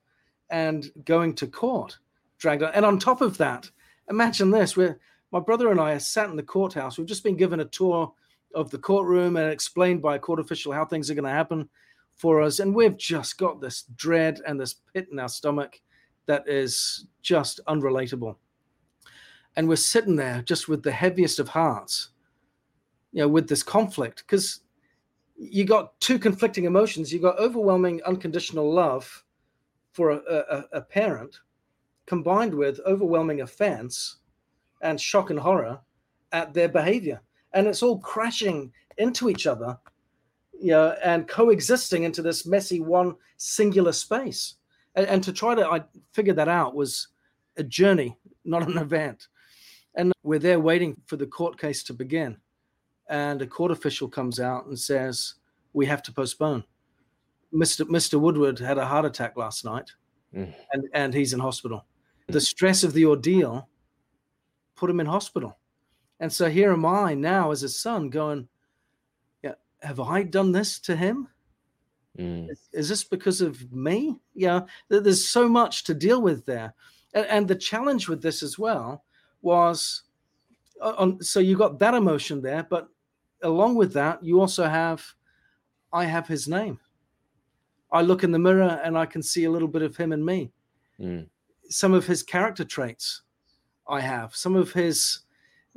[0.51, 1.97] and going to court
[2.39, 2.73] dragged on.
[2.75, 3.71] And on top of that,
[4.11, 4.99] imagine this: where
[5.31, 6.99] my brother and I sat in the courthouse.
[6.99, 8.13] We've just been given a tour
[8.55, 11.69] of the courtroom and explained by a court official how things are going to happen
[12.17, 15.81] for us, and we've just got this dread and this pit in our stomach
[16.27, 18.37] that is just unrelatable.
[19.57, 22.11] And we're sitting there just with the heaviest of hearts,
[23.13, 24.61] you know, with this conflict because
[25.37, 27.13] you got two conflicting emotions.
[27.13, 29.25] You got overwhelming unconditional love
[29.93, 31.41] for a, a, a, parent,
[32.07, 34.19] combined with overwhelming offense
[34.81, 35.81] and shock and horror
[36.33, 37.21] at their behavior,
[37.53, 39.79] and it's all crashing into each other,
[40.59, 44.55] you know, and coexisting into this messy one singular space.
[44.95, 47.09] And, and to try to I figure that out was
[47.57, 49.29] a journey, not an event.
[49.95, 52.39] And we're there waiting for the court case to begin
[53.13, 55.35] and a court official comes out and says
[55.75, 56.65] we have to postpone.
[57.55, 57.87] Mr.
[57.87, 58.19] Mr.
[58.19, 59.91] Woodward had a heart attack last night,
[60.35, 60.53] mm.
[60.73, 61.85] and and he's in hospital.
[62.29, 63.69] The stress of the ordeal
[64.75, 65.59] put him in hospital,
[66.21, 68.49] and so here am I now as a son going,
[69.43, 71.29] yeah, have I done this to him?
[72.19, 72.51] Mm.
[72.51, 74.17] Is, is, this because of me?
[74.35, 76.75] Yeah, there's so much to deal with there,
[77.15, 79.05] and, and the challenge with this as well
[79.41, 80.03] was
[80.83, 82.89] on, so you got that emotion there, but
[83.43, 85.05] along with that, you also have,
[85.93, 86.79] I have his name.
[87.91, 90.25] I look in the mirror and I can see a little bit of him and
[90.25, 90.51] me.
[90.99, 91.29] Mm.
[91.69, 93.23] Some of his character traits
[93.87, 95.21] I have, some of his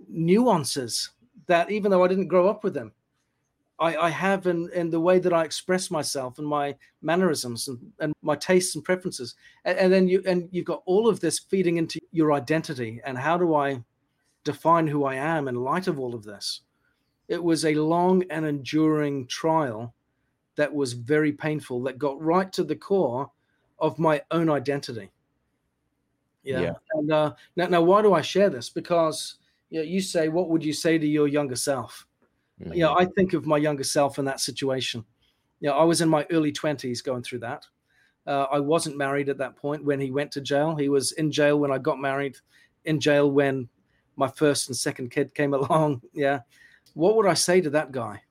[0.07, 1.11] nuances
[1.47, 2.93] that even though I didn't grow up with them,
[3.79, 7.79] I, I have in, in the way that I express myself and my mannerisms and,
[7.99, 9.35] and my tastes and preferences.
[9.65, 13.01] And, and then you and you've got all of this feeding into your identity.
[13.05, 13.83] And how do I
[14.45, 16.61] define who I am in light of all of this.
[17.27, 19.93] It was a long and enduring trial
[20.55, 23.29] that was very painful, that got right to the core
[23.79, 25.09] of my own identity.
[26.43, 26.61] Yeah.
[26.61, 26.73] yeah.
[26.93, 28.69] And uh, now, now, why do I share this?
[28.69, 29.35] Because
[29.71, 32.07] you, know, you say, what would you say to your younger self?
[32.61, 32.73] Mm-hmm.
[32.73, 35.03] You know, I think of my younger self in that situation.
[35.59, 37.65] You know, I was in my early 20s going through that.
[38.27, 40.75] Uh, I wasn't married at that point when he went to jail.
[40.75, 42.37] He was in jail when I got married,
[42.85, 43.69] in jail when
[44.15, 46.39] my first and second kid came along, yeah,
[46.93, 48.21] what would I say to that guy?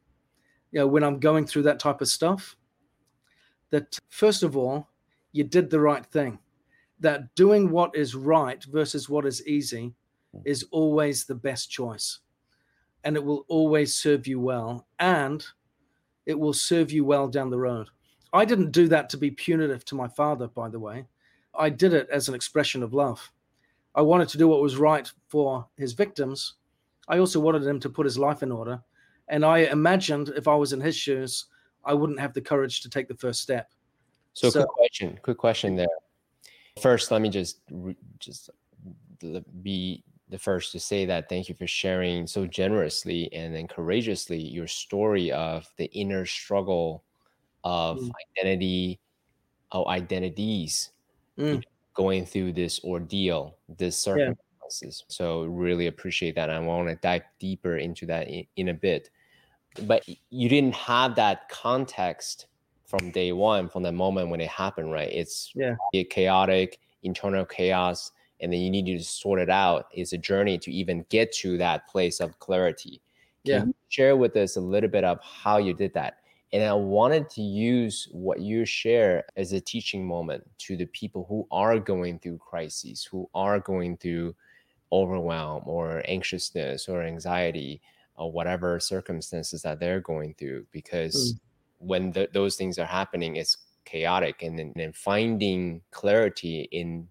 [0.72, 2.56] You know, when I'm going through that type of stuff,
[3.70, 4.88] that first of all,
[5.32, 6.38] you did the right thing.
[7.00, 9.94] That doing what is right versus what is easy
[10.44, 12.20] is always the best choice.
[13.04, 14.86] And it will always serve you well.
[14.98, 15.44] And
[16.26, 17.88] it will serve you well down the road.
[18.32, 21.04] I didn't do that to be punitive to my father, by the way.
[21.56, 23.30] I did it as an expression of love.
[23.94, 26.54] I wanted to do what was right for his victims.
[27.06, 28.82] I also wanted him to put his life in order.
[29.28, 31.46] And I imagined if I was in his shoes,
[31.84, 33.70] I wouldn't have the courage to take the first step.
[34.32, 35.86] So, so quick question, quick question there.
[36.80, 37.60] First, let me just
[38.18, 38.50] just
[39.62, 44.38] be the first to say that thank you for sharing so generously and then courageously
[44.38, 47.04] your story of the inner struggle
[47.62, 48.10] of mm.
[48.38, 49.00] identity,
[49.70, 50.90] of identities.
[51.38, 51.62] Mm
[51.94, 55.04] going through this ordeal, this circumstances.
[55.08, 55.14] Yeah.
[55.14, 56.50] So really appreciate that.
[56.50, 59.10] I want to dive deeper into that in, in a bit.
[59.82, 62.46] But you didn't have that context
[62.84, 65.10] from day one, from the moment when it happened, right?
[65.10, 65.74] It's yeah.
[66.10, 69.87] chaotic, internal chaos, and then you need to sort it out.
[69.92, 73.01] It's a journey to even get to that place of clarity.
[73.44, 73.64] Can yeah.
[73.64, 76.18] you share with us a little bit of how you did that?
[76.53, 81.27] And I wanted to use what you share as a teaching moment to the people
[81.29, 84.35] who are going through crises, who are going through
[84.92, 87.81] overwhelm or anxiousness or anxiety
[88.16, 91.40] or whatever circumstances that they're going through because mm.
[91.79, 97.09] when the, those things are happening it's chaotic and then, then finding clarity in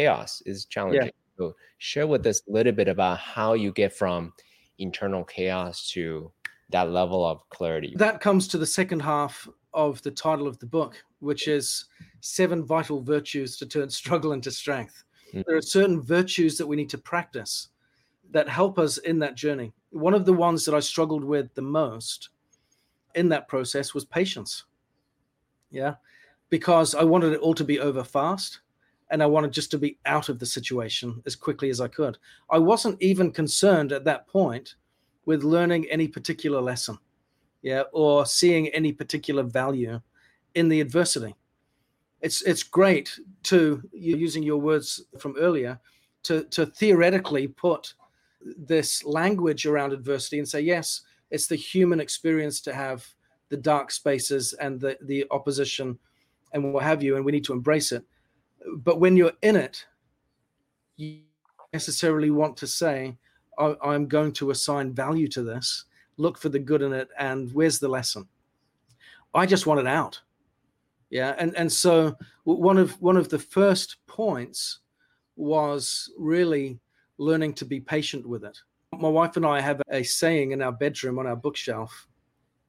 [0.00, 1.04] chaos is challenging.
[1.04, 1.10] Yeah.
[1.38, 4.32] so share with us a little bit about how you get from
[4.78, 6.32] internal chaos to
[6.70, 7.94] that level of clarity.
[7.96, 11.84] That comes to the second half of the title of the book which is
[12.20, 15.04] seven vital virtues to turn struggle into strength.
[15.32, 15.44] Mm.
[15.46, 17.68] there are certain virtues that we need to practice
[18.32, 19.72] that help us in that journey.
[19.90, 22.30] One of the ones that i struggled with the most
[23.14, 24.64] in that process was patience.
[25.70, 25.94] Yeah?
[26.48, 28.60] Because I wanted it all to be over fast
[29.10, 32.18] and I wanted just to be out of the situation as quickly as I could.
[32.50, 34.76] I wasn't even concerned at that point
[35.26, 36.98] with learning any particular lesson,
[37.62, 40.00] yeah, or seeing any particular value
[40.54, 41.34] in the adversity.
[42.20, 45.80] It's it's great to using your words from earlier
[46.24, 47.94] to to theoretically put
[48.56, 53.06] this language around adversity and say yes, it's the human experience to have
[53.48, 55.98] the dark spaces and the the opposition
[56.52, 58.04] and what have you, and we need to embrace it.
[58.76, 59.86] But when you're in it,
[60.96, 61.20] you
[61.72, 63.16] necessarily want to say,
[63.58, 65.84] I'm going to assign value to this,
[66.16, 68.26] look for the good in it, and where's the lesson?
[69.34, 70.20] I just want it out.
[71.10, 74.78] Yeah, and and so one of one of the first points
[75.36, 76.78] was really
[77.18, 78.58] learning to be patient with it.
[78.98, 82.06] My wife and I have a saying in our bedroom on our bookshelf.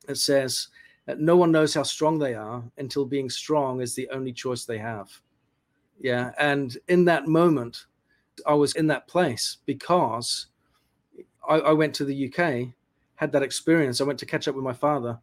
[0.07, 0.67] that says,
[1.17, 4.77] no one knows how strong they are until being strong is the only choice they
[4.77, 5.09] have.
[6.01, 6.31] Yeah.
[6.37, 7.85] And in that moment,
[8.45, 10.47] I was in that place because
[11.47, 12.73] I, I went to the UK,
[13.15, 14.01] had that experience.
[14.01, 15.19] I went to catch up with my father.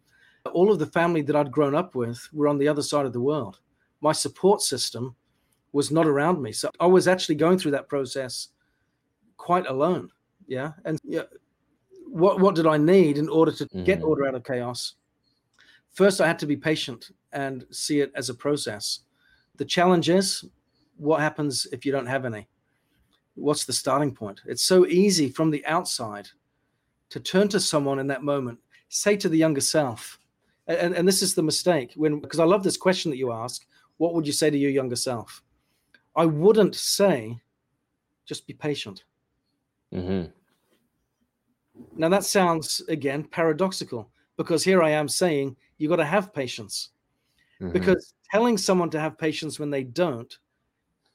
[0.52, 3.12] All of the family that I'd grown up with were on the other side of
[3.12, 3.58] the world.
[4.00, 5.14] My support system
[5.72, 6.52] was not around me.
[6.52, 8.48] So I was actually going through that process
[9.36, 10.10] quite alone.
[10.46, 10.72] Yeah.
[10.84, 11.24] And yeah,
[12.06, 13.84] what what did I need in order to mm-hmm.
[13.84, 14.94] get order out of chaos?
[15.98, 19.00] first I had to be patient and see it as a process.
[19.56, 20.44] The challenge is
[20.98, 22.46] what happens if you don't have any?
[23.34, 24.42] What's the starting point?
[24.46, 26.28] It's so easy from the outside
[27.10, 28.58] to turn to someone in that moment,
[28.88, 30.18] say to the younger self,
[30.66, 33.64] and, and this is the mistake when because I love this question that you ask,
[33.96, 35.42] what would you say to your younger self?
[36.14, 37.38] I wouldn't say,
[38.26, 39.04] just be patient.
[39.94, 40.30] Mm-hmm.
[41.96, 46.90] Now that sounds again paradoxical because here I am saying you got to have patience
[47.60, 47.72] mm-hmm.
[47.72, 50.36] because telling someone to have patience when they don't,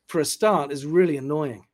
[0.07, 1.65] for a start, is really annoying.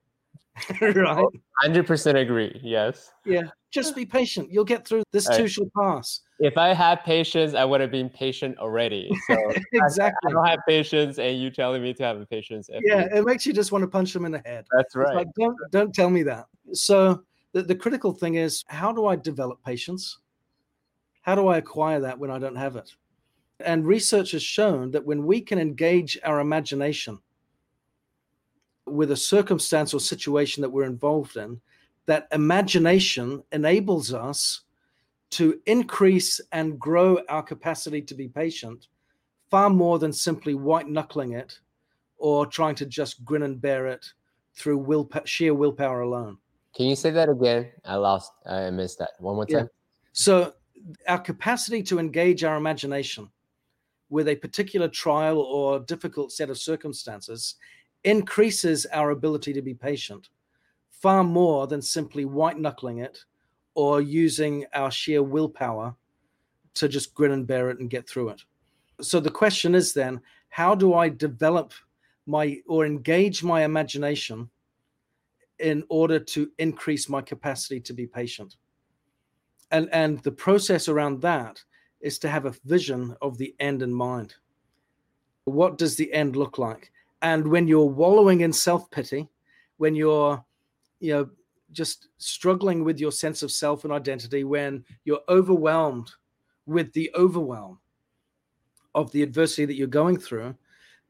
[0.81, 1.25] right?
[1.63, 2.59] 100% agree.
[2.63, 3.11] Yes.
[3.25, 3.43] Yeah.
[3.71, 4.51] Just be patient.
[4.51, 5.03] You'll get through.
[5.11, 6.21] This too shall pass.
[6.39, 9.11] If I had patience, I would have been patient already.
[9.27, 9.35] So
[9.73, 10.31] exactly.
[10.31, 12.67] I, don't have patience, and you telling me to have patience.
[12.81, 14.65] Yeah, it makes you just want to punch them in the head.
[14.75, 15.15] That's right.
[15.15, 16.45] Like, don't don't tell me that.
[16.73, 20.17] So the, the critical thing is, how do I develop patience?
[21.21, 22.91] How do I acquire that when I don't have it?
[23.59, 27.19] And research has shown that when we can engage our imagination
[28.91, 31.59] with a circumstance or situation that we're involved in,
[32.05, 34.61] that imagination enables us
[35.31, 38.87] to increase and grow our capacity to be patient
[39.49, 41.59] far more than simply white knuckling it
[42.17, 44.05] or trying to just grin and bear it
[44.55, 46.37] through will sheer willpower alone.
[46.75, 47.71] Can you say that again?
[47.85, 49.11] I lost, I missed that.
[49.19, 49.59] One more time.
[49.59, 49.65] Yeah.
[50.13, 50.53] So
[51.07, 53.29] our capacity to engage our imagination
[54.09, 57.55] with a particular trial or difficult set of circumstances
[58.03, 60.29] increases our ability to be patient
[60.89, 63.23] far more than simply white knuckling it
[63.73, 65.95] or using our sheer willpower
[66.73, 68.41] to just grin and bear it and get through it.
[69.01, 71.73] So the question is then, how do I develop
[72.25, 74.49] my or engage my imagination
[75.59, 78.55] in order to increase my capacity to be patient?
[79.71, 81.63] and and the process around that
[82.01, 84.35] is to have a vision of the end in mind
[85.45, 89.27] what does the end look like and when you're wallowing in self-pity
[89.77, 90.43] when you're
[90.99, 91.29] you know
[91.71, 96.11] just struggling with your sense of self and identity when you're overwhelmed
[96.65, 97.79] with the overwhelm
[98.95, 100.55] of the adversity that you're going through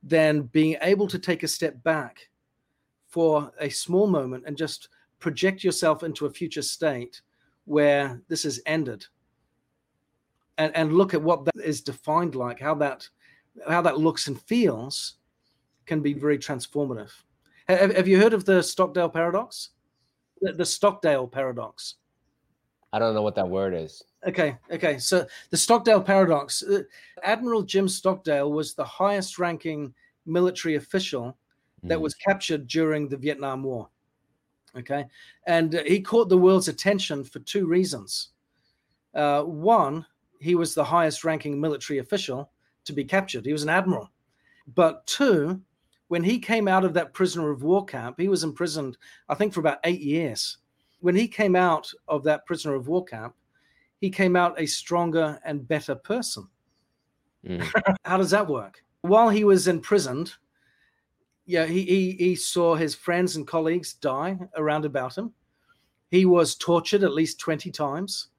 [0.03, 2.29] then being able to take a step back
[3.07, 7.21] for a small moment and just project yourself into a future state
[7.65, 9.05] where this has ended
[10.57, 13.07] and and look at what that is defined like how that
[13.67, 15.15] how that looks and feels
[15.89, 17.11] can be very transformative
[17.67, 19.71] have, have you heard of the stockdale paradox
[20.41, 21.95] the, the stockdale paradox
[22.93, 26.83] i don't know what that word is okay okay so the stockdale paradox uh,
[27.23, 29.93] admiral jim stockdale was the highest ranking
[30.25, 31.35] military official
[31.83, 32.01] that mm.
[32.01, 33.89] was captured during the vietnam war
[34.75, 35.05] Okay.
[35.47, 38.29] And uh, he caught the world's attention for two reasons.
[39.13, 40.05] Uh, one,
[40.39, 42.51] he was the highest ranking military official
[42.85, 44.09] to be captured, he was an admiral.
[44.73, 45.61] But two,
[46.09, 48.97] when he came out of that prisoner of war camp, he was imprisoned,
[49.29, 50.57] I think, for about eight years.
[50.99, 53.35] When he came out of that prisoner of war camp,
[54.01, 56.47] he came out a stronger and better person.
[57.45, 57.65] Mm.
[58.05, 58.83] How does that work?
[59.01, 60.33] While he was imprisoned,
[61.45, 65.31] yeah, he, he, he saw his friends and colleagues die around about him.
[66.09, 68.29] He was tortured at least 20 times.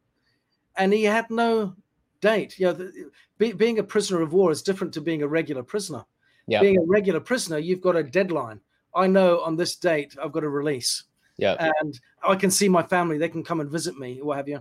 [0.76, 1.76] And he had no
[2.20, 2.58] date.
[2.58, 5.62] You know, the, be, being a prisoner of war is different to being a regular
[5.62, 6.04] prisoner.
[6.50, 6.60] Yeah.
[6.60, 8.60] Being a regular prisoner, you've got a deadline.
[8.92, 11.04] I know on this date I've got a release.
[11.36, 11.68] Yeah.
[11.80, 13.18] And I can see my family.
[13.18, 14.60] They can come and visit me, or what have you.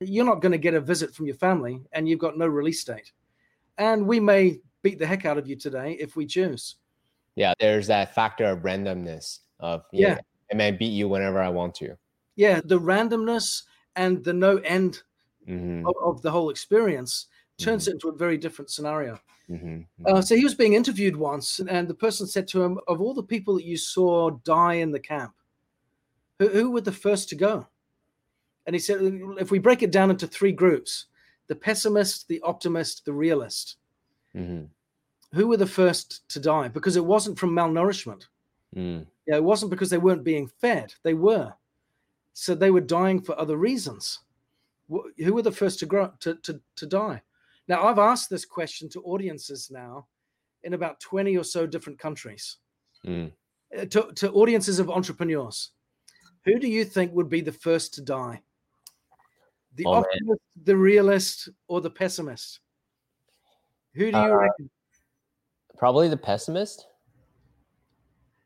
[0.00, 2.82] You're not going to get a visit from your family and you've got no release
[2.82, 3.12] date.
[3.78, 6.74] And we may beat the heck out of you today if we choose.
[7.36, 10.20] Yeah, there's that factor of randomness of yeah, know,
[10.52, 11.96] I may beat you whenever I want to.
[12.34, 13.62] Yeah, the randomness
[13.94, 15.02] and the no end
[15.48, 15.86] mm-hmm.
[15.86, 17.26] of, of, the whole experience
[17.58, 17.90] turns mm-hmm.
[17.90, 19.18] it into a very different scenario.
[19.50, 19.80] Mm-hmm.
[20.06, 23.14] Uh, so he was being interviewed once, and the person said to him, "Of all
[23.14, 25.34] the people that you saw die in the camp,
[26.38, 27.66] who, who were the first to go?"
[28.66, 28.98] And he said,
[29.38, 31.06] "If we break it down into three groups:
[31.46, 33.76] the pessimist, the optimist, the realist."
[34.34, 34.64] Mm-hmm.
[35.34, 36.68] Who were the first to die?
[36.68, 38.26] Because it wasn't from malnourishment.
[38.74, 39.06] Mm.
[39.26, 40.94] Yeah, it wasn't because they weren't being fed.
[41.02, 41.52] They were.
[42.32, 44.20] So they were dying for other reasons.
[44.88, 47.22] Who were the first to grow to, to, to die?
[47.68, 50.06] Now I've asked this question to audiences now
[50.64, 52.56] in about 20 or so different countries.
[53.06, 53.32] Mm.
[53.90, 55.70] To, to audiences of entrepreneurs.
[56.44, 58.40] Who do you think would be the first to die?
[59.74, 60.64] The oh, optimist, man.
[60.64, 62.60] the realist, or the pessimist?
[63.94, 64.70] Who do you uh, reckon?
[65.76, 66.86] Probably the pessimist.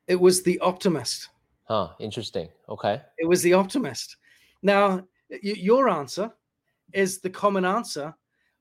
[0.09, 1.29] It was the optimist.
[1.64, 1.91] Huh.
[2.01, 2.49] Interesting.
[2.68, 3.01] Okay.
[3.18, 4.16] It was the optimist.
[4.62, 6.33] Now, y- your answer
[6.93, 8.14] is the common answer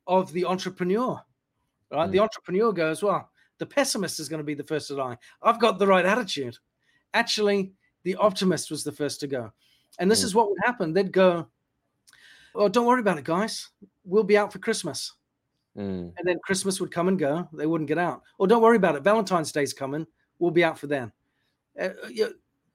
[0.08, 1.22] of the entrepreneur,
[1.92, 2.10] right?
[2.10, 2.12] Mm.
[2.12, 3.30] The entrepreneur goes, well,
[3.60, 5.18] the pessimist is going to be the first to die.
[5.42, 6.58] I've got the right attitude.
[7.14, 7.74] Actually,
[8.04, 9.52] the optimist was the first to go.
[10.00, 10.26] And this mm.
[10.26, 10.94] is what would happen.
[10.94, 11.48] They'd go,
[12.56, 13.70] oh, don't worry about it, guys.
[14.04, 15.14] We'll be out for Christmas.
[15.78, 16.12] Mm.
[16.18, 17.48] And then Christmas would come and go.
[17.54, 18.22] They wouldn't get out.
[18.38, 19.04] Or don't worry about it.
[19.04, 20.08] Valentine's Day's coming.
[20.40, 21.12] We'll be out for then.
[21.80, 21.90] Uh,
[22.22, 22.30] uh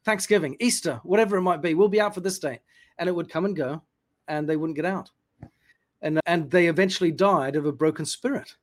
[0.04, 2.60] Thanksgiving, Easter, whatever it might be, we'll be out for this day.
[2.98, 3.82] And it would come and go,
[4.28, 5.10] and they wouldn't get out.
[6.02, 8.54] And, and they eventually died of a broken spirit.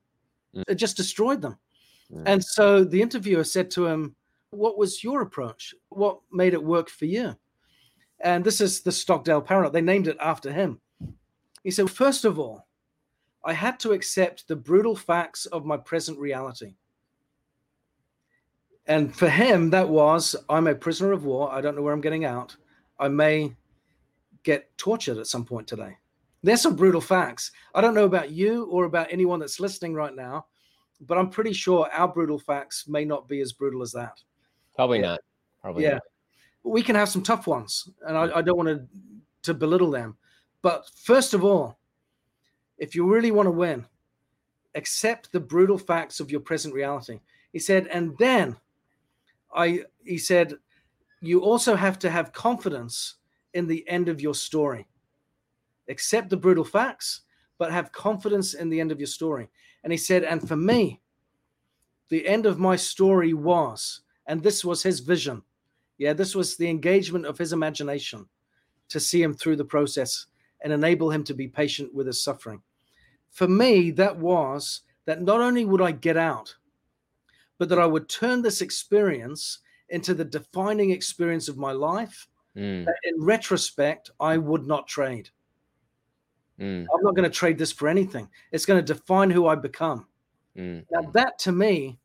[0.56, 0.64] Mm.
[0.68, 1.58] It just destroyed them.
[2.12, 2.24] Mm.
[2.26, 4.16] And so the interviewer said to him,
[4.52, 5.74] What was your approach?
[5.90, 7.36] What made it work for you?
[8.20, 9.74] And this is the Stockdale paradox.
[9.74, 10.80] They named it after him.
[11.64, 12.68] He said, First of all,
[13.44, 16.76] I had to accept the brutal facts of my present reality.
[18.86, 21.52] And for him, that was I'm a prisoner of war.
[21.52, 22.56] I don't know where I'm getting out.
[23.00, 23.56] I may
[24.44, 25.98] get tortured at some point today.
[26.44, 27.52] There's some brutal facts.
[27.74, 30.46] I don't know about you or about anyone that's listening right now,
[31.02, 34.22] but I'm pretty sure our brutal facts may not be as brutal as that.
[34.76, 35.08] Probably yeah.
[35.08, 35.20] not.
[35.62, 35.94] Probably yeah.
[35.94, 36.04] Not.
[36.64, 38.86] We can have some tough ones, and I, I don't want to
[39.44, 40.18] to belittle them.
[40.62, 41.78] But first of all,
[42.78, 43.86] if you really want to win,
[44.76, 47.20] accept the brutal facts of your present reality.
[47.52, 48.56] He said, and then
[49.54, 50.56] I he said,
[51.22, 53.16] you also have to have confidence
[53.54, 54.88] in the end of your story.
[55.90, 57.22] Accept the brutal facts,
[57.58, 59.50] but have confidence in the end of your story.
[59.84, 61.02] And he said, and for me,
[62.10, 65.42] the end of my story was, and this was his vision.
[65.98, 68.28] Yeah, this was the engagement of his imagination
[68.90, 70.28] to see him through the process
[70.62, 72.62] and enable him to be patient with his suffering.
[73.32, 76.56] For me, that was that not only would I get out,
[77.58, 79.60] but that I would turn this experience
[79.90, 82.28] into the defining experience of my life.
[82.56, 82.86] Mm.
[83.04, 85.32] in retrospect, I would not trade.
[86.64, 86.88] Mm.
[86.94, 88.30] I'm not going to trade this for anything.
[88.54, 90.08] It's going to define who I become.
[90.58, 90.86] Mm.
[90.92, 92.00] Now, that to me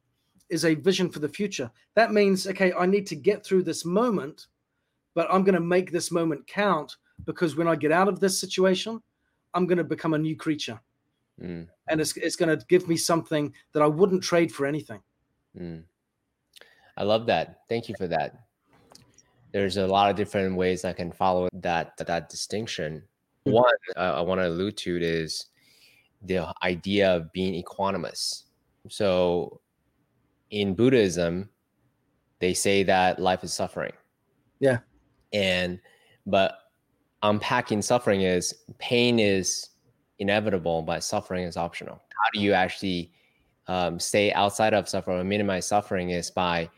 [0.48, 1.70] is a vision for the future.
[1.94, 4.48] That means, okay, I need to get through this moment,
[5.14, 8.40] but I'm going to make this moment count because when I get out of this
[8.40, 9.00] situation,
[9.54, 10.80] I'm going to become a new creature.
[11.40, 11.68] Mm.
[11.88, 15.00] And it's, it's going to give me something that I wouldn't trade for anything.
[15.56, 15.84] Mm.
[16.96, 17.61] I love that.
[17.68, 18.34] Thank you for that.
[19.52, 23.02] There's a lot of different ways I can follow that that distinction.
[23.49, 23.55] Mm-hmm.
[23.55, 25.46] One uh, I want to allude to is
[26.22, 28.44] the idea of being equanimous.
[28.88, 29.61] So
[30.51, 31.49] in Buddhism,
[32.40, 33.92] they say that life is suffering.
[34.61, 34.78] Yeah.
[35.32, 35.80] And
[36.26, 36.59] but
[37.22, 39.70] unpacking suffering is pain is
[40.18, 41.96] inevitable, but suffering is optional.
[41.96, 43.12] How do you actually
[43.68, 46.70] um, stay outside of suffering or minimize suffering is by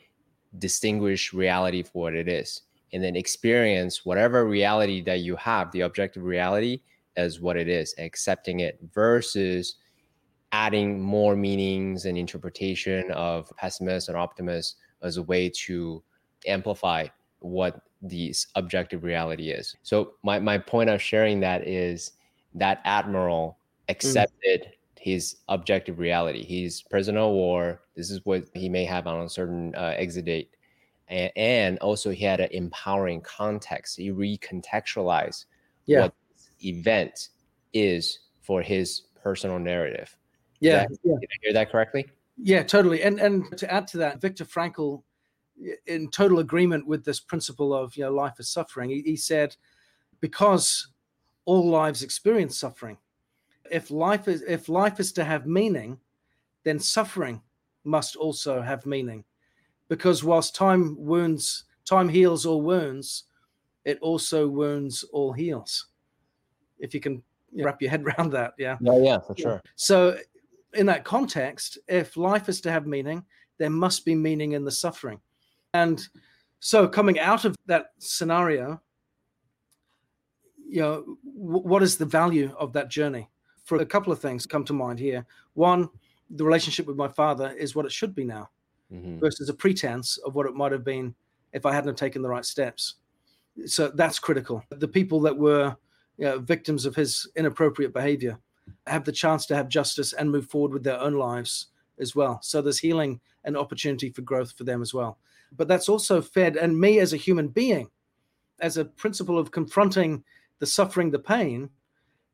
[0.59, 2.63] distinguish reality for what it is.
[2.93, 6.81] And then experience whatever reality that you have, the objective reality,
[7.17, 9.77] as what it is, accepting it versus
[10.53, 16.03] adding more meanings and interpretation of pessimist and optimist as a way to
[16.47, 17.07] amplify
[17.41, 19.77] what the objective reality is.
[19.83, 22.13] So my, my point of sharing that is
[22.55, 23.93] that admiral mm.
[23.93, 24.71] accepted mm.
[24.99, 26.45] his objective reality.
[26.45, 27.83] He's prisoner of war.
[27.97, 30.51] This is what he may have on a certain uh, exit date.
[31.11, 33.99] And, and also he had an empowering context.
[33.99, 35.45] He recontextualized
[35.87, 36.03] yeah.
[36.03, 36.15] what
[36.65, 37.29] event
[37.75, 40.17] is for his personal narrative.
[40.61, 40.87] Yeah.
[40.87, 41.15] Did I, yeah.
[41.21, 42.09] did I hear that correctly?
[42.43, 43.03] Yeah, totally.
[43.03, 45.03] And and to add to that, Viktor Frankl,
[45.87, 49.57] in total agreement with this principle of you know life is suffering, he, he said,
[50.21, 50.89] because
[51.45, 52.97] all lives experience suffering.
[53.71, 55.99] If life is if life is to have meaning,
[56.65, 57.43] then suffering
[57.85, 59.25] must also have meaning.
[59.91, 63.25] Because whilst time wounds, time heals all wounds,
[63.85, 65.89] it also wounds all heels.
[66.79, 67.23] If you can
[67.53, 68.79] wrap your head around that, yeah.
[68.81, 69.63] Yeah, yeah, for sure.
[69.77, 70.17] So
[70.75, 73.25] in that context, if life is to have meaning,
[73.59, 75.21] there must be meaning in the suffering.
[75.75, 76.07] And
[76.61, 78.81] so, coming out of that scenario,
[80.69, 83.29] you know, w- what is the value of that journey?
[83.65, 85.27] For a couple of things come to mind here.
[85.55, 85.89] One,
[86.31, 88.51] the relationship with my father is what it should be now,
[88.93, 89.19] mm-hmm.
[89.19, 91.15] versus a pretense of what it might have been
[91.53, 92.97] if I hadn't taken the right steps.
[93.67, 94.63] So that's critical.
[94.71, 95.77] The people that were
[96.17, 98.39] you know, victims of his inappropriate behavior
[98.87, 101.69] have the chance to have justice and move forward with their own lives
[101.99, 102.39] as well.
[102.43, 105.19] So there's healing and opportunity for growth for them as well.
[105.57, 107.91] But that's also fed, and me as a human being,
[108.61, 110.23] as a principle of confronting
[110.59, 111.71] the suffering, the pain,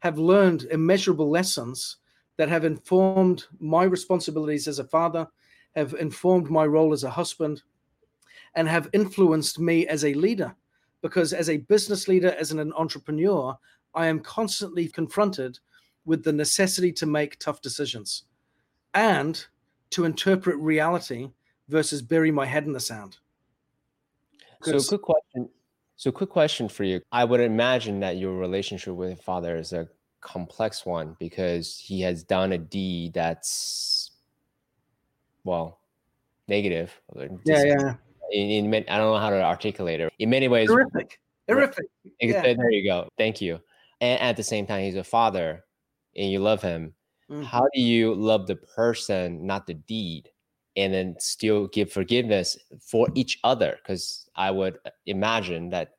[0.01, 1.97] have learned immeasurable lessons
[2.37, 5.27] that have informed my responsibilities as a father,
[5.77, 7.63] have informed my role as a husband,
[8.55, 10.57] and have influenced me as a leader.
[11.03, 13.57] Because as a business leader, as an entrepreneur,
[13.95, 15.59] I am constantly confronted
[16.05, 18.25] with the necessity to make tough decisions
[18.95, 19.45] and
[19.91, 21.31] to interpret reality
[21.69, 23.19] versus bury my head in the sand.
[24.63, 25.49] So, quick question.
[25.97, 27.01] So, quick question for you.
[27.13, 29.89] I would imagine that your relationship with your father is a
[30.21, 33.96] complex one because he has done a deed that's,
[35.47, 35.79] well,
[36.49, 36.93] negative.
[37.45, 37.95] Yeah, yeah.
[38.33, 40.13] In, in, I don't know how to articulate it.
[40.19, 41.21] In many ways, horrific.
[41.49, 41.87] Horrific.
[42.21, 42.43] Yeah.
[42.43, 43.09] There you go.
[43.17, 43.61] Thank you.
[44.01, 45.65] And at the same time, he's a father
[46.17, 46.93] and you love him,
[47.31, 47.43] mm-hmm.
[47.43, 50.29] how do you love the person, not the deed?
[50.77, 53.79] And then still give forgiveness for each other?
[53.83, 55.93] Because I would imagine that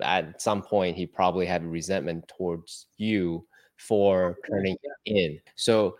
[0.00, 5.40] at some point he probably had resentment towards you for turning in.
[5.56, 5.96] So,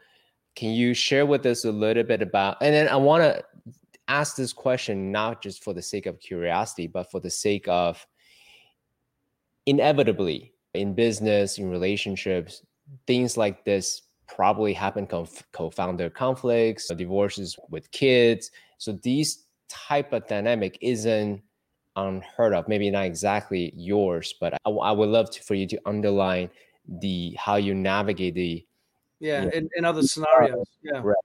[0.57, 2.59] can you share with us a little bit about?
[2.61, 3.43] And then I want to
[4.09, 8.05] ask this question not just for the sake of curiosity, but for the sake of
[9.67, 12.63] inevitably in business, in relationships,
[13.07, 20.79] things like this probably happen co-founder conflicts divorces with kids so these type of dynamic
[20.81, 21.43] isn't
[21.97, 25.81] unheard of maybe not exactly yours but i, I would love to, for you to
[25.85, 26.49] underline
[27.01, 28.65] the how you navigate the
[29.21, 31.01] yeah know, in, in other scenarios yeah.
[31.03, 31.17] Right.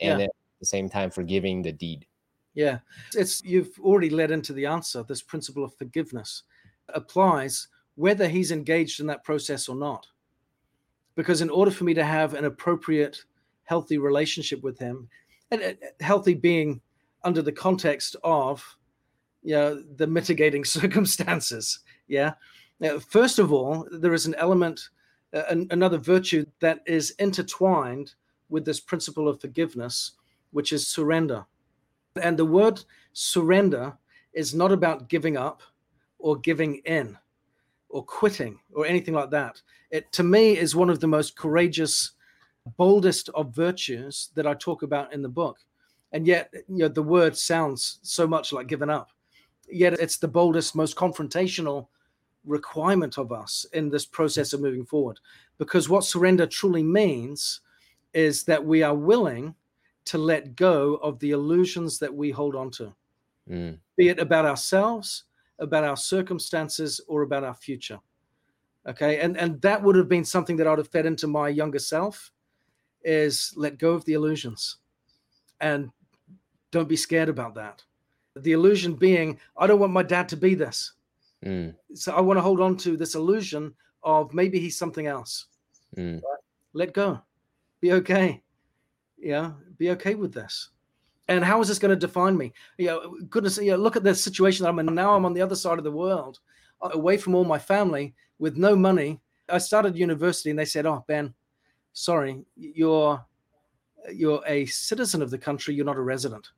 [0.00, 0.26] and yeah.
[0.26, 0.30] at
[0.60, 2.06] the same time forgiving the deed.
[2.54, 2.78] Yeah.
[3.14, 5.04] It's you've already led into the answer.
[5.04, 6.42] This principle of forgiveness
[6.88, 10.06] applies whether he's engaged in that process or not.
[11.14, 13.22] Because in order for me to have an appropriate
[13.64, 15.08] healthy relationship with him
[15.50, 16.80] and healthy being
[17.24, 18.64] under the context of
[19.42, 22.34] you know the mitigating circumstances yeah?
[22.78, 24.88] Now, first of all there is an element
[25.50, 28.14] an, another virtue that is intertwined
[28.48, 30.12] with this principle of forgiveness
[30.52, 31.44] which is surrender
[32.22, 32.82] and the word
[33.12, 33.96] surrender
[34.32, 35.62] is not about giving up
[36.18, 37.16] or giving in
[37.88, 39.60] or quitting or anything like that.
[39.90, 42.12] It to me is one of the most courageous,
[42.76, 45.58] boldest of virtues that I talk about in the book.
[46.12, 49.10] And yet, you know, the word sounds so much like giving up.
[49.68, 51.88] Yet it's the boldest, most confrontational
[52.46, 55.18] requirement of us in this process of moving forward.
[55.58, 57.60] Because what surrender truly means
[58.14, 59.54] is that we are willing
[60.06, 62.94] to let go of the illusions that we hold on to,
[63.50, 63.76] mm.
[63.96, 65.24] be it about ourselves,
[65.58, 67.98] about our circumstances or about our future.
[68.86, 69.20] Okay?
[69.20, 72.32] And and that would have been something that i'd have fed into my younger self
[73.02, 74.76] is let go of the illusions.
[75.60, 75.90] And
[76.70, 77.82] don't be scared about that.
[78.36, 80.92] The illusion being i don't want my dad to be this
[81.46, 81.74] mm.
[81.94, 83.72] so i want to hold on to this illusion
[84.02, 85.46] of maybe he's something else
[85.96, 86.20] mm.
[86.72, 87.18] let go
[87.80, 88.42] be okay
[89.18, 90.70] yeah be okay with this
[91.28, 92.52] And how is this going to define me?
[92.78, 95.14] You know, goodness, you know, look at the situation that I'm in now.
[95.14, 96.38] I'm on the other side of the world,
[96.80, 99.20] uh, away from all my family, with no money.
[99.48, 101.34] I started university, and they said, "Oh, Ben,
[101.92, 103.24] sorry, you're
[104.12, 105.74] you're a citizen of the country.
[105.74, 106.48] You're not a resident,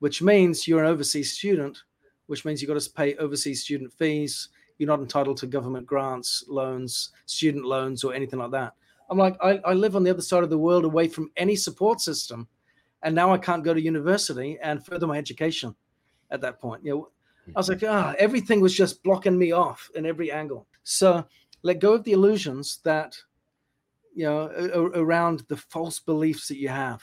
[0.00, 1.82] which means you're an overseas student,
[2.30, 4.48] which means you've got to pay overseas student fees.
[4.78, 8.72] You're not entitled to government grants, loans, student loans, or anything like that."
[9.10, 11.56] I'm like, I, I live on the other side of the world, away from any
[11.56, 12.48] support system
[13.02, 15.74] and now I can't go to university and further my education
[16.30, 16.84] at that point.
[16.84, 17.08] You know,
[17.56, 20.66] I was like, ah, everything was just blocking me off in every angle.
[20.82, 21.24] So
[21.62, 23.16] let go of the illusions that,
[24.14, 24.46] you know,
[24.94, 27.02] around the false beliefs that you have.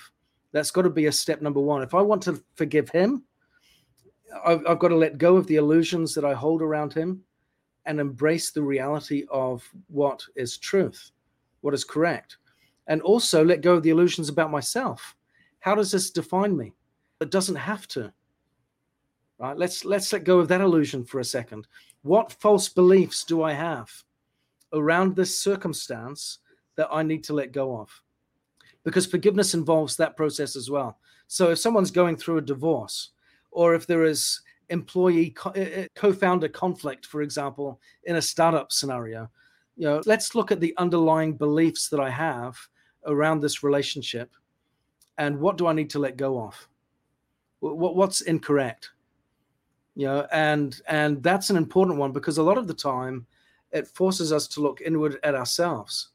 [0.51, 1.82] That's got to be a step number one.
[1.82, 3.23] If I want to forgive him,
[4.45, 7.21] I've, I've got to let go of the illusions that I hold around him
[7.86, 11.11] and embrace the reality of what is truth,
[11.61, 12.38] what is correct.
[12.88, 15.15] And also let go of the illusions about myself
[15.59, 16.73] how does this define me?
[17.19, 18.13] It doesn't have to.
[19.38, 19.57] Right?
[19.57, 21.67] Let's let's let go of that illusion for a second.
[22.03, 23.91] What false beliefs do I have
[24.73, 26.39] around this circumstance
[26.75, 27.89] that I need to let go of?
[28.84, 30.99] Because forgiveness involves that process as well.
[31.28, 33.09] So if someone's going through a divorce,
[33.51, 39.29] or if there is employee eh, eh, co-founder conflict, for example, in a startup scenario,
[39.75, 42.57] you know, let's look at the underlying beliefs that I have
[43.05, 44.31] around this relationship
[45.17, 46.67] and what do I need to let go of?
[47.59, 48.91] What, what's incorrect?
[49.95, 53.25] You know, and and that's an important one because a lot of the time
[53.71, 56.09] it forces us to look inward at ourselves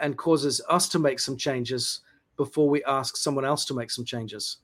[0.00, 2.00] and causes us to make some changes
[2.36, 4.58] before we ask someone else to make some changes.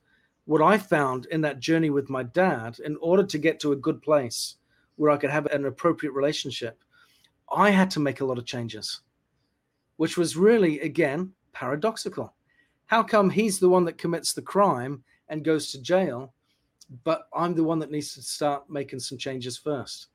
[0.45, 3.77] What I found in that journey with my dad, in order to get to a
[3.77, 4.55] good place
[4.95, 6.83] where I could have an appropriate relationship,
[7.51, 9.01] I had to make a lot of changes,
[9.97, 12.35] which was really, again, paradoxical
[12.85, 16.33] how come he's the one that commits the crime and goes to jail,
[17.03, 20.07] but I'm the one that needs to start making some changes first?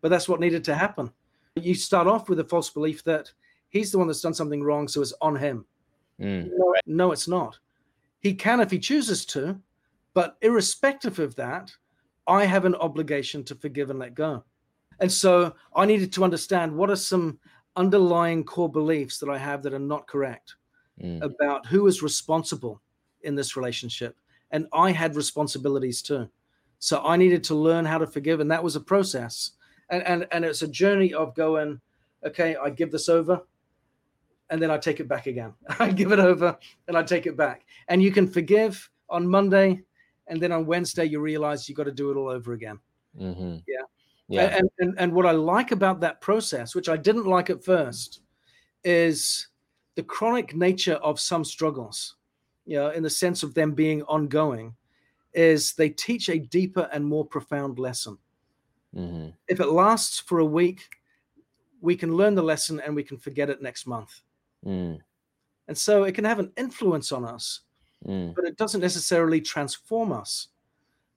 [0.00, 1.10] But that's what needed to happen.
[1.56, 3.32] You start off with a false belief that
[3.70, 5.64] he's the one that's done something wrong, so it's on him.
[6.20, 6.50] Mm.
[6.54, 7.58] No, no, it's not.
[8.20, 9.60] He can if he chooses to,
[10.14, 11.72] but irrespective of that,
[12.26, 14.44] I have an obligation to forgive and let go.
[15.00, 17.38] And so I needed to understand what are some
[17.76, 20.56] underlying core beliefs that I have that are not correct
[21.00, 21.22] mm.
[21.22, 22.82] about who is responsible
[23.22, 24.16] in this relationship.
[24.50, 26.28] And I had responsibilities too.
[26.80, 28.40] So I needed to learn how to forgive.
[28.40, 29.52] And that was a process.
[29.90, 31.80] And, and, and it's a journey of going,
[32.24, 33.42] okay, I give this over
[34.50, 35.54] and then I take it back again.
[35.78, 37.64] I give it over and I take it back.
[37.88, 39.82] And you can forgive on Monday.
[40.26, 42.78] And then on Wednesday, you realize you got to do it all over again.
[43.18, 43.56] Mm-hmm.
[43.66, 43.82] Yeah.
[44.28, 44.58] Yeah.
[44.58, 48.20] And, and, and what I like about that process, which I didn't like at first,
[48.84, 49.48] is
[49.94, 52.16] the chronic nature of some struggles,
[52.66, 54.74] you know, in the sense of them being ongoing,
[55.32, 58.18] is they teach a deeper and more profound lesson.
[58.94, 59.30] Mm-hmm.
[59.48, 60.82] If it lasts for a week,
[61.80, 64.20] we can learn the lesson and we can forget it next month.
[64.66, 64.98] Mm.
[65.68, 67.60] And so it can have an influence on us,
[68.06, 68.34] mm.
[68.34, 70.48] but it doesn't necessarily transform us.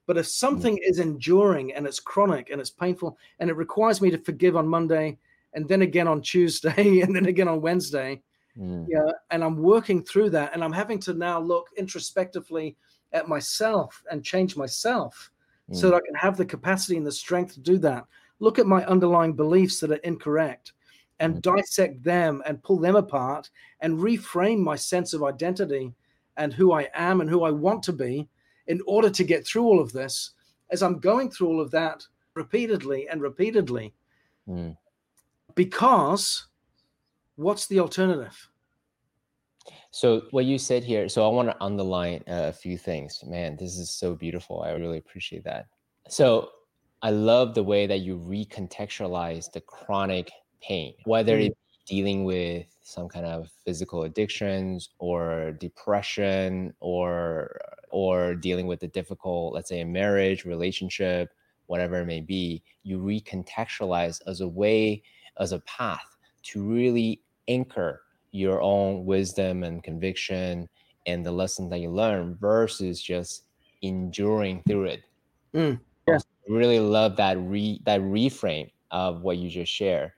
[0.08, 0.90] But if something mm.
[0.90, 4.68] is enduring and it's chronic and it's painful and it requires me to forgive on
[4.68, 5.18] Monday
[5.54, 8.22] and then again on Tuesday and then again on Wednesday,
[8.60, 8.86] Mm.
[8.90, 12.76] Yeah, and I'm working through that, and I'm having to now look introspectively
[13.14, 15.32] at myself and change myself
[15.70, 15.76] mm.
[15.76, 18.06] so that I can have the capacity and the strength to do that.
[18.40, 20.74] Look at my underlying beliefs that are incorrect
[21.22, 21.42] and mm.
[21.42, 23.50] dissect them and pull them apart
[23.80, 25.94] and reframe my sense of identity
[26.36, 28.28] and who I am and who I want to be
[28.68, 30.32] in order to get through all of this.
[30.72, 33.94] As I'm going through all of that repeatedly and repeatedly,
[34.48, 34.76] mm.
[35.56, 36.48] because
[37.36, 38.50] what's the alternative?
[39.92, 43.22] So what you said here, so I want to underline a few things.
[43.28, 44.64] Man, this is so beautiful.
[44.64, 45.68] I really appreciate that.
[46.08, 46.50] So
[47.02, 50.32] I love the way that you recontextualize the chronic
[50.62, 51.48] pain, whether mm-hmm.
[51.48, 51.58] it
[51.88, 57.60] be dealing with some kind of physical addictions or depression or
[57.90, 61.30] or dealing with a difficult, let's say a marriage, relationship,
[61.68, 65.02] whatever it may be, you recontextualize as a way,
[65.40, 68.02] as a path to really anchor
[68.32, 70.68] your own wisdom and conviction
[71.06, 73.44] and the lesson that you learn versus just
[73.82, 75.04] enduring through it.
[75.54, 76.24] Mm, yes.
[76.48, 80.12] Really love that re that reframe of what you just shared.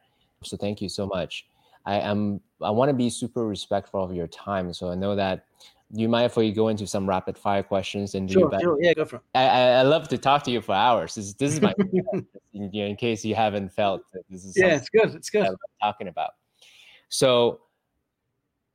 [0.43, 1.47] So thank you so much.
[1.85, 4.73] I am I want to be super respectful of your time.
[4.73, 5.45] So I know that
[5.91, 8.77] you might if we go into some rapid fire questions and do sure, sure.
[8.81, 9.21] yeah go for it.
[9.35, 11.15] I, I love to talk to you for hours.
[11.15, 11.73] This, this is my
[12.53, 15.49] in, in, case you haven't felt this is yeah it's good it's good
[15.81, 16.31] talking about.
[17.09, 17.61] So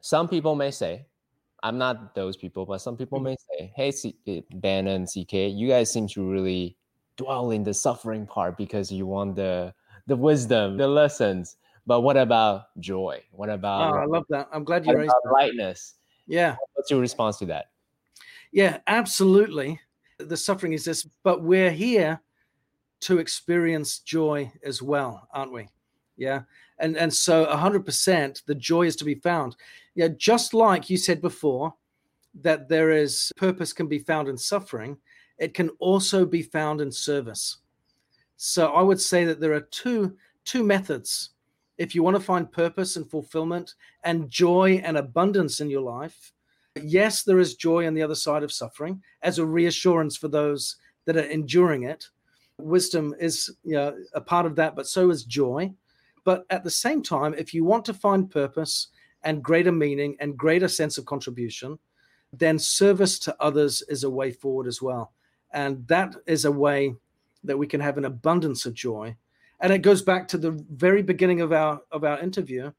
[0.01, 1.07] some people may say
[1.63, 3.25] I'm not those people, but some people mm-hmm.
[3.25, 6.77] may say, "Hey, C- Ben and CK, you guys seem to really
[7.17, 9.75] dwell in the suffering part because you want the
[10.09, 11.57] the wisdom, the lessons.
[11.87, 13.23] But what about joy?
[13.31, 13.95] What about?
[13.95, 14.49] Oh, I love that.
[14.53, 15.31] I'm glad you raised that.
[15.31, 15.95] lightness.
[16.27, 16.57] Yeah.
[16.75, 17.67] What's your response to that?
[18.51, 19.81] Yeah, absolutely.
[20.19, 22.21] The suffering is this, but we're here
[23.01, 25.69] to experience joy as well, aren't we?
[26.17, 26.43] Yeah.
[26.79, 29.57] And and so 100% the joy is to be found.
[29.95, 31.75] Yeah, just like you said before
[32.41, 34.97] that there is purpose can be found in suffering,
[35.39, 37.59] it can also be found in service.
[38.39, 41.31] So I would say that there are two two methods
[41.77, 43.75] if you want to find purpose and fulfillment
[44.05, 46.33] and joy and abundance in your life.
[46.81, 50.77] Yes, there is joy on the other side of suffering as a reassurance for those
[51.05, 52.09] that are enduring it.
[52.59, 55.73] Wisdom is you know, a part of that, but so is joy.
[56.25, 58.89] But at the same time, if you want to find purpose
[59.25, 61.79] and greater meaning and greater sense of contribution,
[62.33, 65.13] then service to others is a way forward as well.
[65.53, 66.95] And that is a way
[67.49, 69.17] that we can have an abundance of joy.
[69.61, 72.71] And it goes back to the very beginning of our of our interview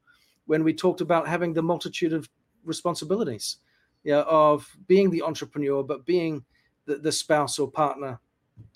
[0.46, 2.28] when we talked about having the multitude of
[2.64, 3.58] responsibilities,
[4.04, 6.42] yeah, of being the entrepreneur, but being
[6.86, 8.18] the, the spouse or partner,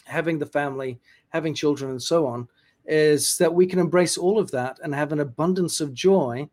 [0.04, 2.46] having the family, having children, and so on,
[2.84, 6.48] is that we can embrace all of that and have an abundance of joy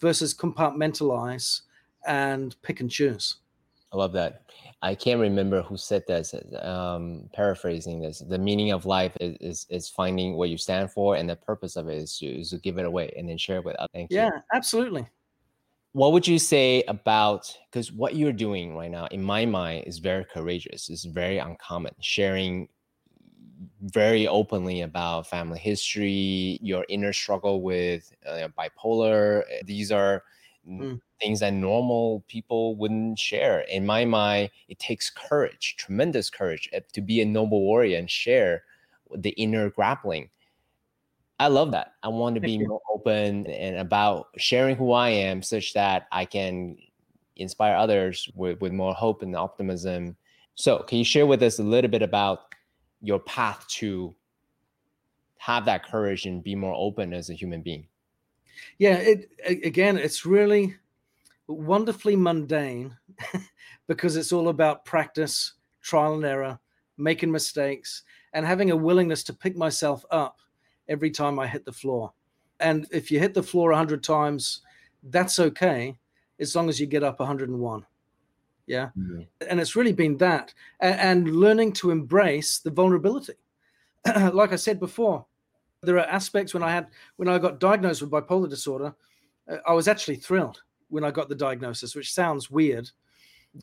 [0.00, 1.62] versus compartmentalize
[2.06, 3.36] and pick and choose.
[3.92, 4.42] I love that.
[4.82, 6.34] I can't remember who said this.
[6.62, 11.16] Um, paraphrasing this, the meaning of life is, is, is finding what you stand for,
[11.16, 13.58] and the purpose of it is to, is to give it away and then share
[13.58, 13.90] it with others.
[13.92, 14.40] Thank yeah, you.
[14.54, 15.06] absolutely.
[15.92, 19.98] What would you say about because what you're doing right now, in my mind, is
[19.98, 20.88] very courageous.
[20.88, 21.92] It's very uncommon.
[22.00, 22.68] Sharing
[23.82, 29.42] very openly about family history, your inner struggle with uh, bipolar.
[29.64, 30.22] These are
[30.68, 31.00] mm.
[31.20, 33.60] things that normal people wouldn't share.
[33.60, 38.10] In my mind, it takes courage, tremendous courage, eh, to be a noble warrior and
[38.10, 38.64] share
[39.16, 40.30] the inner grappling.
[41.38, 41.94] I love that.
[42.02, 46.26] I want to be more open and about sharing who I am such that I
[46.26, 46.76] can
[47.36, 50.16] inspire others with, with more hope and optimism.
[50.54, 52.54] So, can you share with us a little bit about
[53.00, 54.14] your path to
[55.38, 57.86] have that courage and be more open as a human being?
[58.78, 60.76] Yeah, it again, it's really
[61.46, 62.96] wonderfully mundane
[63.86, 66.58] because it's all about practice, trial and error,
[66.96, 68.02] making mistakes,
[68.32, 70.38] and having a willingness to pick myself up
[70.88, 72.12] every time I hit the floor.
[72.60, 74.62] And if you hit the floor 100 times,
[75.02, 75.96] that's okay
[76.38, 77.86] as long as you get up 101.
[78.66, 78.90] Yeah.
[78.96, 79.22] Mm-hmm.
[79.48, 83.34] And it's really been that and, and learning to embrace the vulnerability.
[84.32, 85.26] like I said before,
[85.82, 88.94] there are aspects when I had when I got diagnosed with bipolar disorder,
[89.50, 92.90] uh, I was actually thrilled when I got the diagnosis, which sounds weird.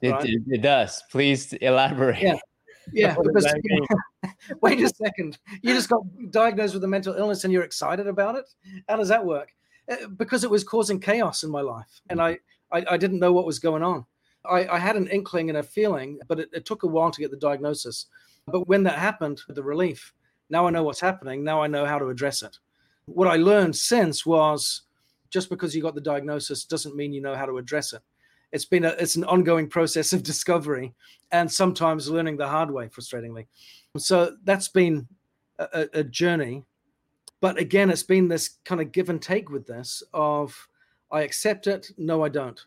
[0.01, 0.25] It, right?
[0.25, 1.03] it, it, does.
[1.11, 2.21] Please elaborate.
[2.21, 2.37] Yeah.
[2.93, 3.45] Yeah, because
[4.61, 5.37] wait a second.
[5.61, 8.45] You just got diagnosed with a mental illness and you're excited about it?
[8.87, 9.49] How does that work?
[9.91, 12.37] Uh, because it was causing chaos in my life and I,
[12.71, 14.05] I, I didn't know what was going on.
[14.49, 17.19] I, I had an inkling and a feeling, but it, it took a while to
[17.19, 18.05] get the diagnosis.
[18.45, 20.13] But when that happened, the relief,
[20.49, 21.43] now I know what's happening.
[21.43, 22.57] Now I know how to address it.
[23.05, 24.83] What I learned since was
[25.29, 28.01] just because you got the diagnosis doesn't mean you know how to address it.
[28.51, 30.93] It's been a it's an ongoing process of discovery
[31.31, 33.47] and sometimes learning the hard way, frustratingly.
[33.97, 35.07] So that's been
[35.59, 36.63] a, a journey.
[37.39, 40.67] But again, it's been this kind of give and take with this of
[41.11, 42.59] I accept it, no, I don't.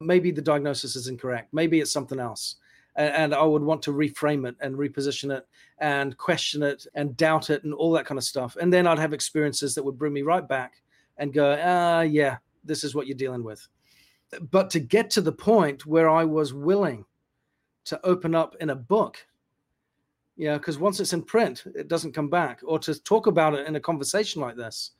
[0.00, 1.52] Maybe the diagnosis is incorrect.
[1.52, 2.56] Maybe it's something else
[2.96, 5.46] and, I would want to reframe it and reposition it
[5.78, 8.56] and question it and doubt it and all that kind of stuff.
[8.60, 10.82] And then I'd have experiences that would bring me right back
[11.16, 13.66] and go, ah, yeah, this is what you're dealing with.
[14.50, 17.04] But to get to the point where I was willing
[17.84, 19.24] to open up in a book,
[20.36, 23.66] yeah, because once it's in print, it doesn't come back, or to talk about it
[23.66, 24.92] in a conversation like this,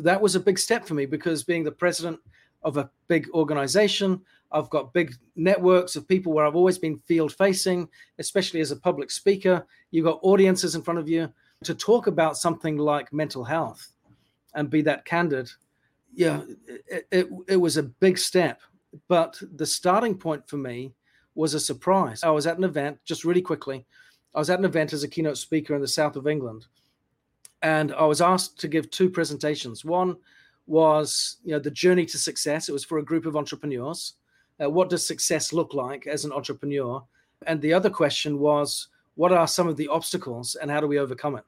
[0.00, 2.18] that was a big step for me because being the president
[2.62, 4.20] of a big organization.
[4.52, 7.88] I've got big networks of people where I've always been field facing,
[8.18, 9.66] especially as a public speaker.
[9.90, 11.32] You've got audiences in front of you
[11.64, 13.92] to talk about something like mental health
[14.54, 15.50] and be that candid.
[16.14, 18.60] Yeah, it, it, it was a big step.
[19.08, 20.92] But the starting point for me
[21.34, 22.22] was a surprise.
[22.22, 23.86] I was at an event, just really quickly.
[24.34, 26.66] I was at an event as a keynote speaker in the south of England.
[27.62, 29.84] And I was asked to give two presentations.
[29.84, 30.16] One
[30.66, 32.68] was you know the journey to success.
[32.68, 34.14] It was for a group of entrepreneurs.
[34.60, 37.02] Uh, what does success look like as an entrepreneur?
[37.46, 40.98] And the other question was, what are some of the obstacles and how do we
[40.98, 41.44] overcome it?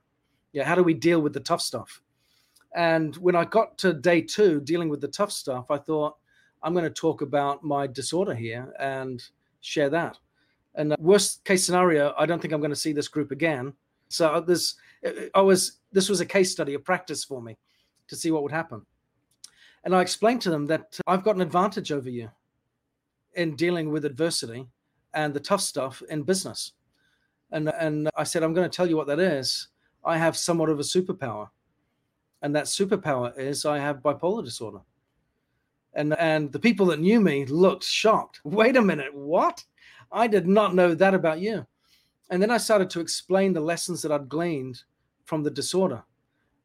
[0.52, 2.00] Yeah, how do we deal with the tough stuff?
[2.74, 6.16] And when I got to day two, dealing with the tough stuff, I thought,
[6.62, 9.22] I'm going to talk about my disorder here and
[9.60, 10.18] share that.
[10.74, 13.74] And uh, worst case scenario, I don't think I'm going to see this group again.
[14.08, 14.74] So uh, this,
[15.06, 17.56] uh, I was, this was a case study, a practice for me
[18.08, 18.84] to see what would happen.
[19.84, 22.30] And I explained to them that I've got an advantage over you
[23.36, 24.66] in dealing with adversity
[25.12, 26.72] and the tough stuff in business.
[27.52, 29.68] And, and I said, I'm going to tell you what that is.
[30.04, 31.48] I have somewhat of a superpower.
[32.42, 34.80] And that superpower is I have bipolar disorder.
[35.94, 38.40] And, and the people that knew me looked shocked.
[38.44, 39.64] Wait a minute, what?
[40.10, 41.66] I did not know that about you.
[42.30, 44.82] And then I started to explain the lessons that I'd gleaned
[45.24, 46.02] from the disorder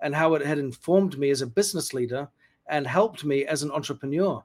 [0.01, 2.27] and how it had informed me as a business leader
[2.67, 4.43] and helped me as an entrepreneur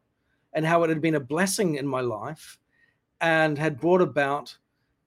[0.55, 2.59] and how it had been a blessing in my life
[3.20, 4.57] and had brought about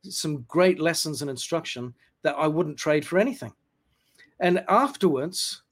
[0.03, 3.53] some great lessons and instruction that I wouldn't trade for anything.
[4.39, 5.63] And afterwards,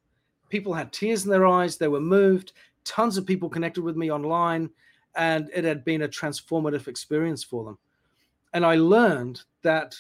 [0.49, 2.53] people had tears in their eyes, they were moved,
[2.83, 4.69] tons of people connected with me online,
[5.15, 7.77] and it had been a transformative experience for them.
[8.53, 9.95] And I learned that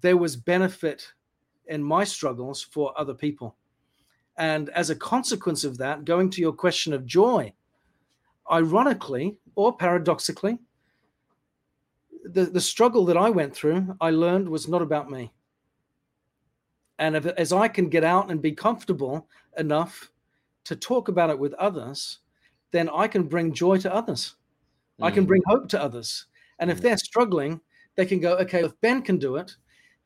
[0.00, 1.12] there was benefit
[1.66, 3.56] in my struggles for other people.
[4.36, 7.52] And as a consequence of that, going to your question of joy,
[8.50, 10.58] ironically or paradoxically,
[12.24, 15.32] the, the struggle that I went through, I learned was not about me.
[16.98, 19.28] And if, as I can get out and be comfortable
[19.58, 20.12] enough
[20.64, 22.20] to talk about it with others,
[22.70, 24.36] then I can bring joy to others.
[25.00, 25.06] Mm.
[25.06, 25.28] I can mm.
[25.28, 26.26] bring hope to others.
[26.58, 26.82] And if mm.
[26.82, 27.60] they're struggling,
[27.96, 29.56] they can go, okay, if Ben can do it,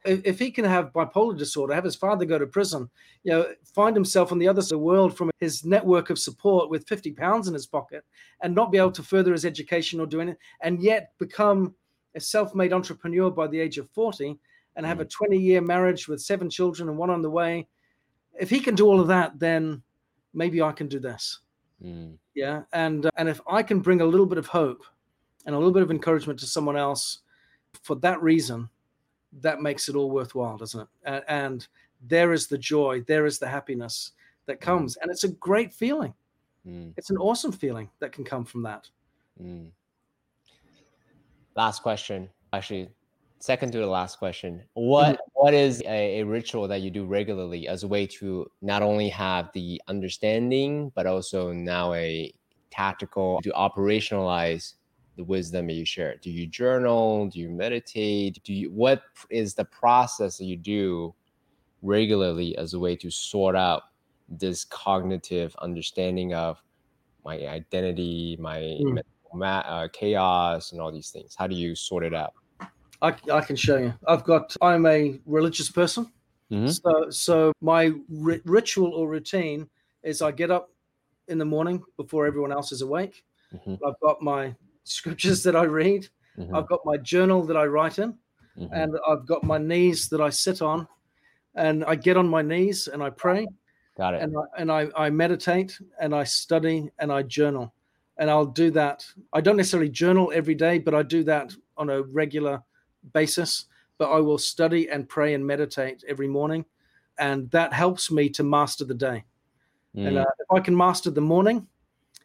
[0.06, 2.88] if he can have bipolar disorder, have his father go to prison,
[3.24, 6.18] you know, find himself on the other side of the world from his network of
[6.18, 8.04] support with 50 pounds in his pocket
[8.42, 11.74] and not be able to further his education or do anything, and yet become
[12.14, 14.38] a self-made entrepreneur by the age of 40
[14.76, 15.66] and have a 20-year mm.
[15.66, 17.66] marriage with seven children and one on the way.
[18.38, 19.82] If he can do all of that, then
[20.34, 21.40] maybe I can do this.
[21.82, 22.16] Mm.
[22.34, 24.82] Yeah, and uh, and if I can bring a little bit of hope
[25.44, 27.20] and a little bit of encouragement to someone else
[27.82, 28.68] for that reason,
[29.40, 30.88] that makes it all worthwhile, doesn't it?
[31.04, 31.68] And, and
[32.06, 34.12] there is the joy, there is the happiness
[34.46, 34.62] that mm.
[34.62, 36.14] comes, and it's a great feeling.
[36.66, 36.92] Mm.
[36.96, 38.88] It's an awesome feeling that can come from that.
[39.42, 39.70] Mm.
[41.54, 42.90] Last question, actually,
[43.38, 44.62] second to the last question.
[44.74, 45.30] What mm-hmm.
[45.34, 49.08] what is a, a, ritual that you do regularly as a way to not only
[49.10, 52.32] have the understanding, but also now a
[52.70, 54.74] tactical to operationalize
[55.16, 56.16] the wisdom that you share?
[56.16, 57.28] Do you journal?
[57.28, 58.42] Do you meditate?
[58.44, 61.14] Do you what is the process that you do
[61.82, 63.84] regularly as a way to sort out
[64.28, 66.62] this cognitive understanding of
[67.24, 69.00] my identity, my mm.
[69.34, 71.34] ma- uh, chaos, and all these things?
[71.36, 72.34] How do you sort it out?
[73.02, 73.92] I, I can show you.
[74.06, 74.56] I've got.
[74.62, 76.10] I'm a religious person,
[76.50, 76.68] mm-hmm.
[76.68, 79.68] so so my ri- ritual or routine
[80.02, 80.70] is I get up
[81.28, 83.24] in the morning before everyone else is awake.
[83.54, 83.74] Mm-hmm.
[83.86, 84.54] I've got my
[84.86, 86.08] scriptures that I read.
[86.38, 86.54] Mm-hmm.
[86.54, 88.12] I've got my journal that I write in,
[88.58, 88.72] mm-hmm.
[88.72, 90.86] and I've got my knees that I sit on,
[91.54, 93.46] and I get on my knees and I pray.
[93.96, 94.22] Got it.
[94.22, 97.72] And I, and I, I meditate and I study and I journal,
[98.18, 99.06] and I'll do that.
[99.32, 102.62] I don't necessarily journal every day, but I do that on a regular
[103.12, 103.66] basis.
[103.98, 106.66] But I will study and pray and meditate every morning,
[107.18, 109.24] and that helps me to master the day.
[109.96, 110.08] Mm.
[110.08, 111.66] And uh, if I can master the morning,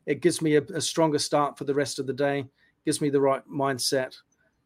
[0.06, 2.46] it gives me a, a stronger start for the rest of the day,
[2.86, 4.16] gives me the right mindset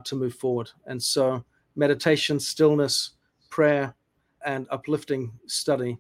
[0.06, 0.70] to move forward.
[0.86, 1.44] And so,
[1.76, 3.12] meditation, stillness,
[3.50, 3.96] prayer,
[4.46, 5.98] and uplifting study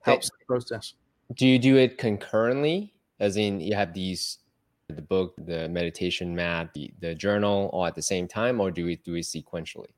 [0.00, 0.94] helps the process.
[1.34, 2.94] Do you do it concurrently?
[3.20, 4.38] As in, you have these
[4.88, 8.84] the book, the meditation mat, the, the journal, all at the same time, or do
[8.84, 9.88] we do it sequentially?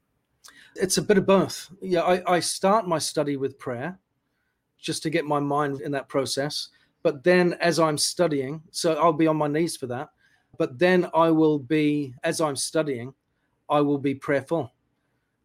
[0.77, 1.71] It's a bit of both.
[1.81, 3.99] Yeah, I, I start my study with prayer
[4.79, 6.69] just to get my mind in that process.
[7.07, 10.09] But then as I'm studying, so I'll be on my knees for that.
[10.59, 13.15] But then I will be, as I'm studying,
[13.71, 14.73] I will be prayerful.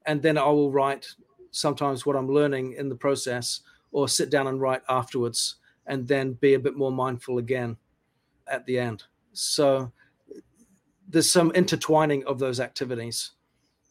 [0.07, 1.05] And then I will write
[1.51, 3.59] sometimes what I'm learning in the process
[3.91, 7.77] or sit down and write afterwards and then be a bit more mindful again
[8.47, 9.03] at the end.
[9.33, 9.91] So
[11.09, 13.33] there's some intertwining of those activities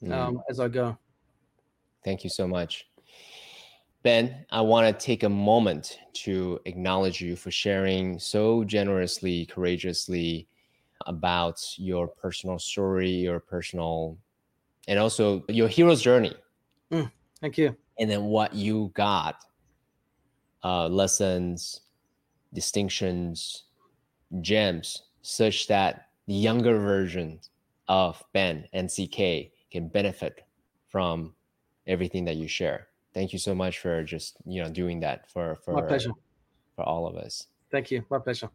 [0.02, 0.10] mm.
[0.10, 0.98] um, as I go.
[2.04, 2.88] Thank you so much.
[4.02, 10.48] Ben, I want to take a moment to acknowledge you for sharing so generously, courageously
[11.06, 14.16] about your personal story, your personal,
[14.88, 16.34] and also your hero's journey.
[16.90, 17.10] Mm,
[17.42, 17.76] thank you.
[17.98, 19.44] And then what you got
[20.64, 21.82] uh, lessons,
[22.54, 23.64] distinctions,
[24.40, 27.38] gems, such that the younger version
[27.86, 30.46] of Ben and CK can benefit
[30.88, 31.34] from
[31.86, 35.56] everything that you share thank you so much for just you know doing that for
[35.64, 36.10] for my pleasure
[36.76, 38.50] for all of us thank you my pleasure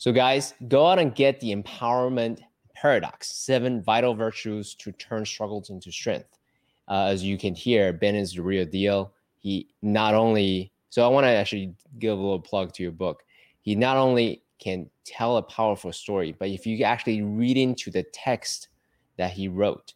[0.00, 2.38] So, guys, go out and get the Empowerment
[2.72, 6.38] Paradox Seven Vital Virtues to Turn Struggles into Strength.
[6.86, 9.12] Uh, as you can hear, Ben is the real deal.
[9.40, 13.24] He not only, so I want to actually give a little plug to your book.
[13.60, 18.04] He not only can tell a powerful story, but if you actually read into the
[18.04, 18.68] text
[19.16, 19.94] that he wrote,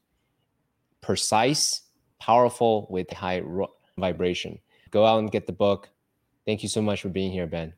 [1.00, 1.82] precise,
[2.18, 3.40] powerful, with high
[3.98, 4.58] vibration.
[4.90, 5.88] Go out and get the book.
[6.46, 7.72] Thank you so much for being here, Ben.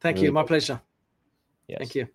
[0.00, 0.32] Thank really you.
[0.32, 0.80] My pleasure.
[1.66, 1.78] Yes.
[1.78, 2.06] Thank you.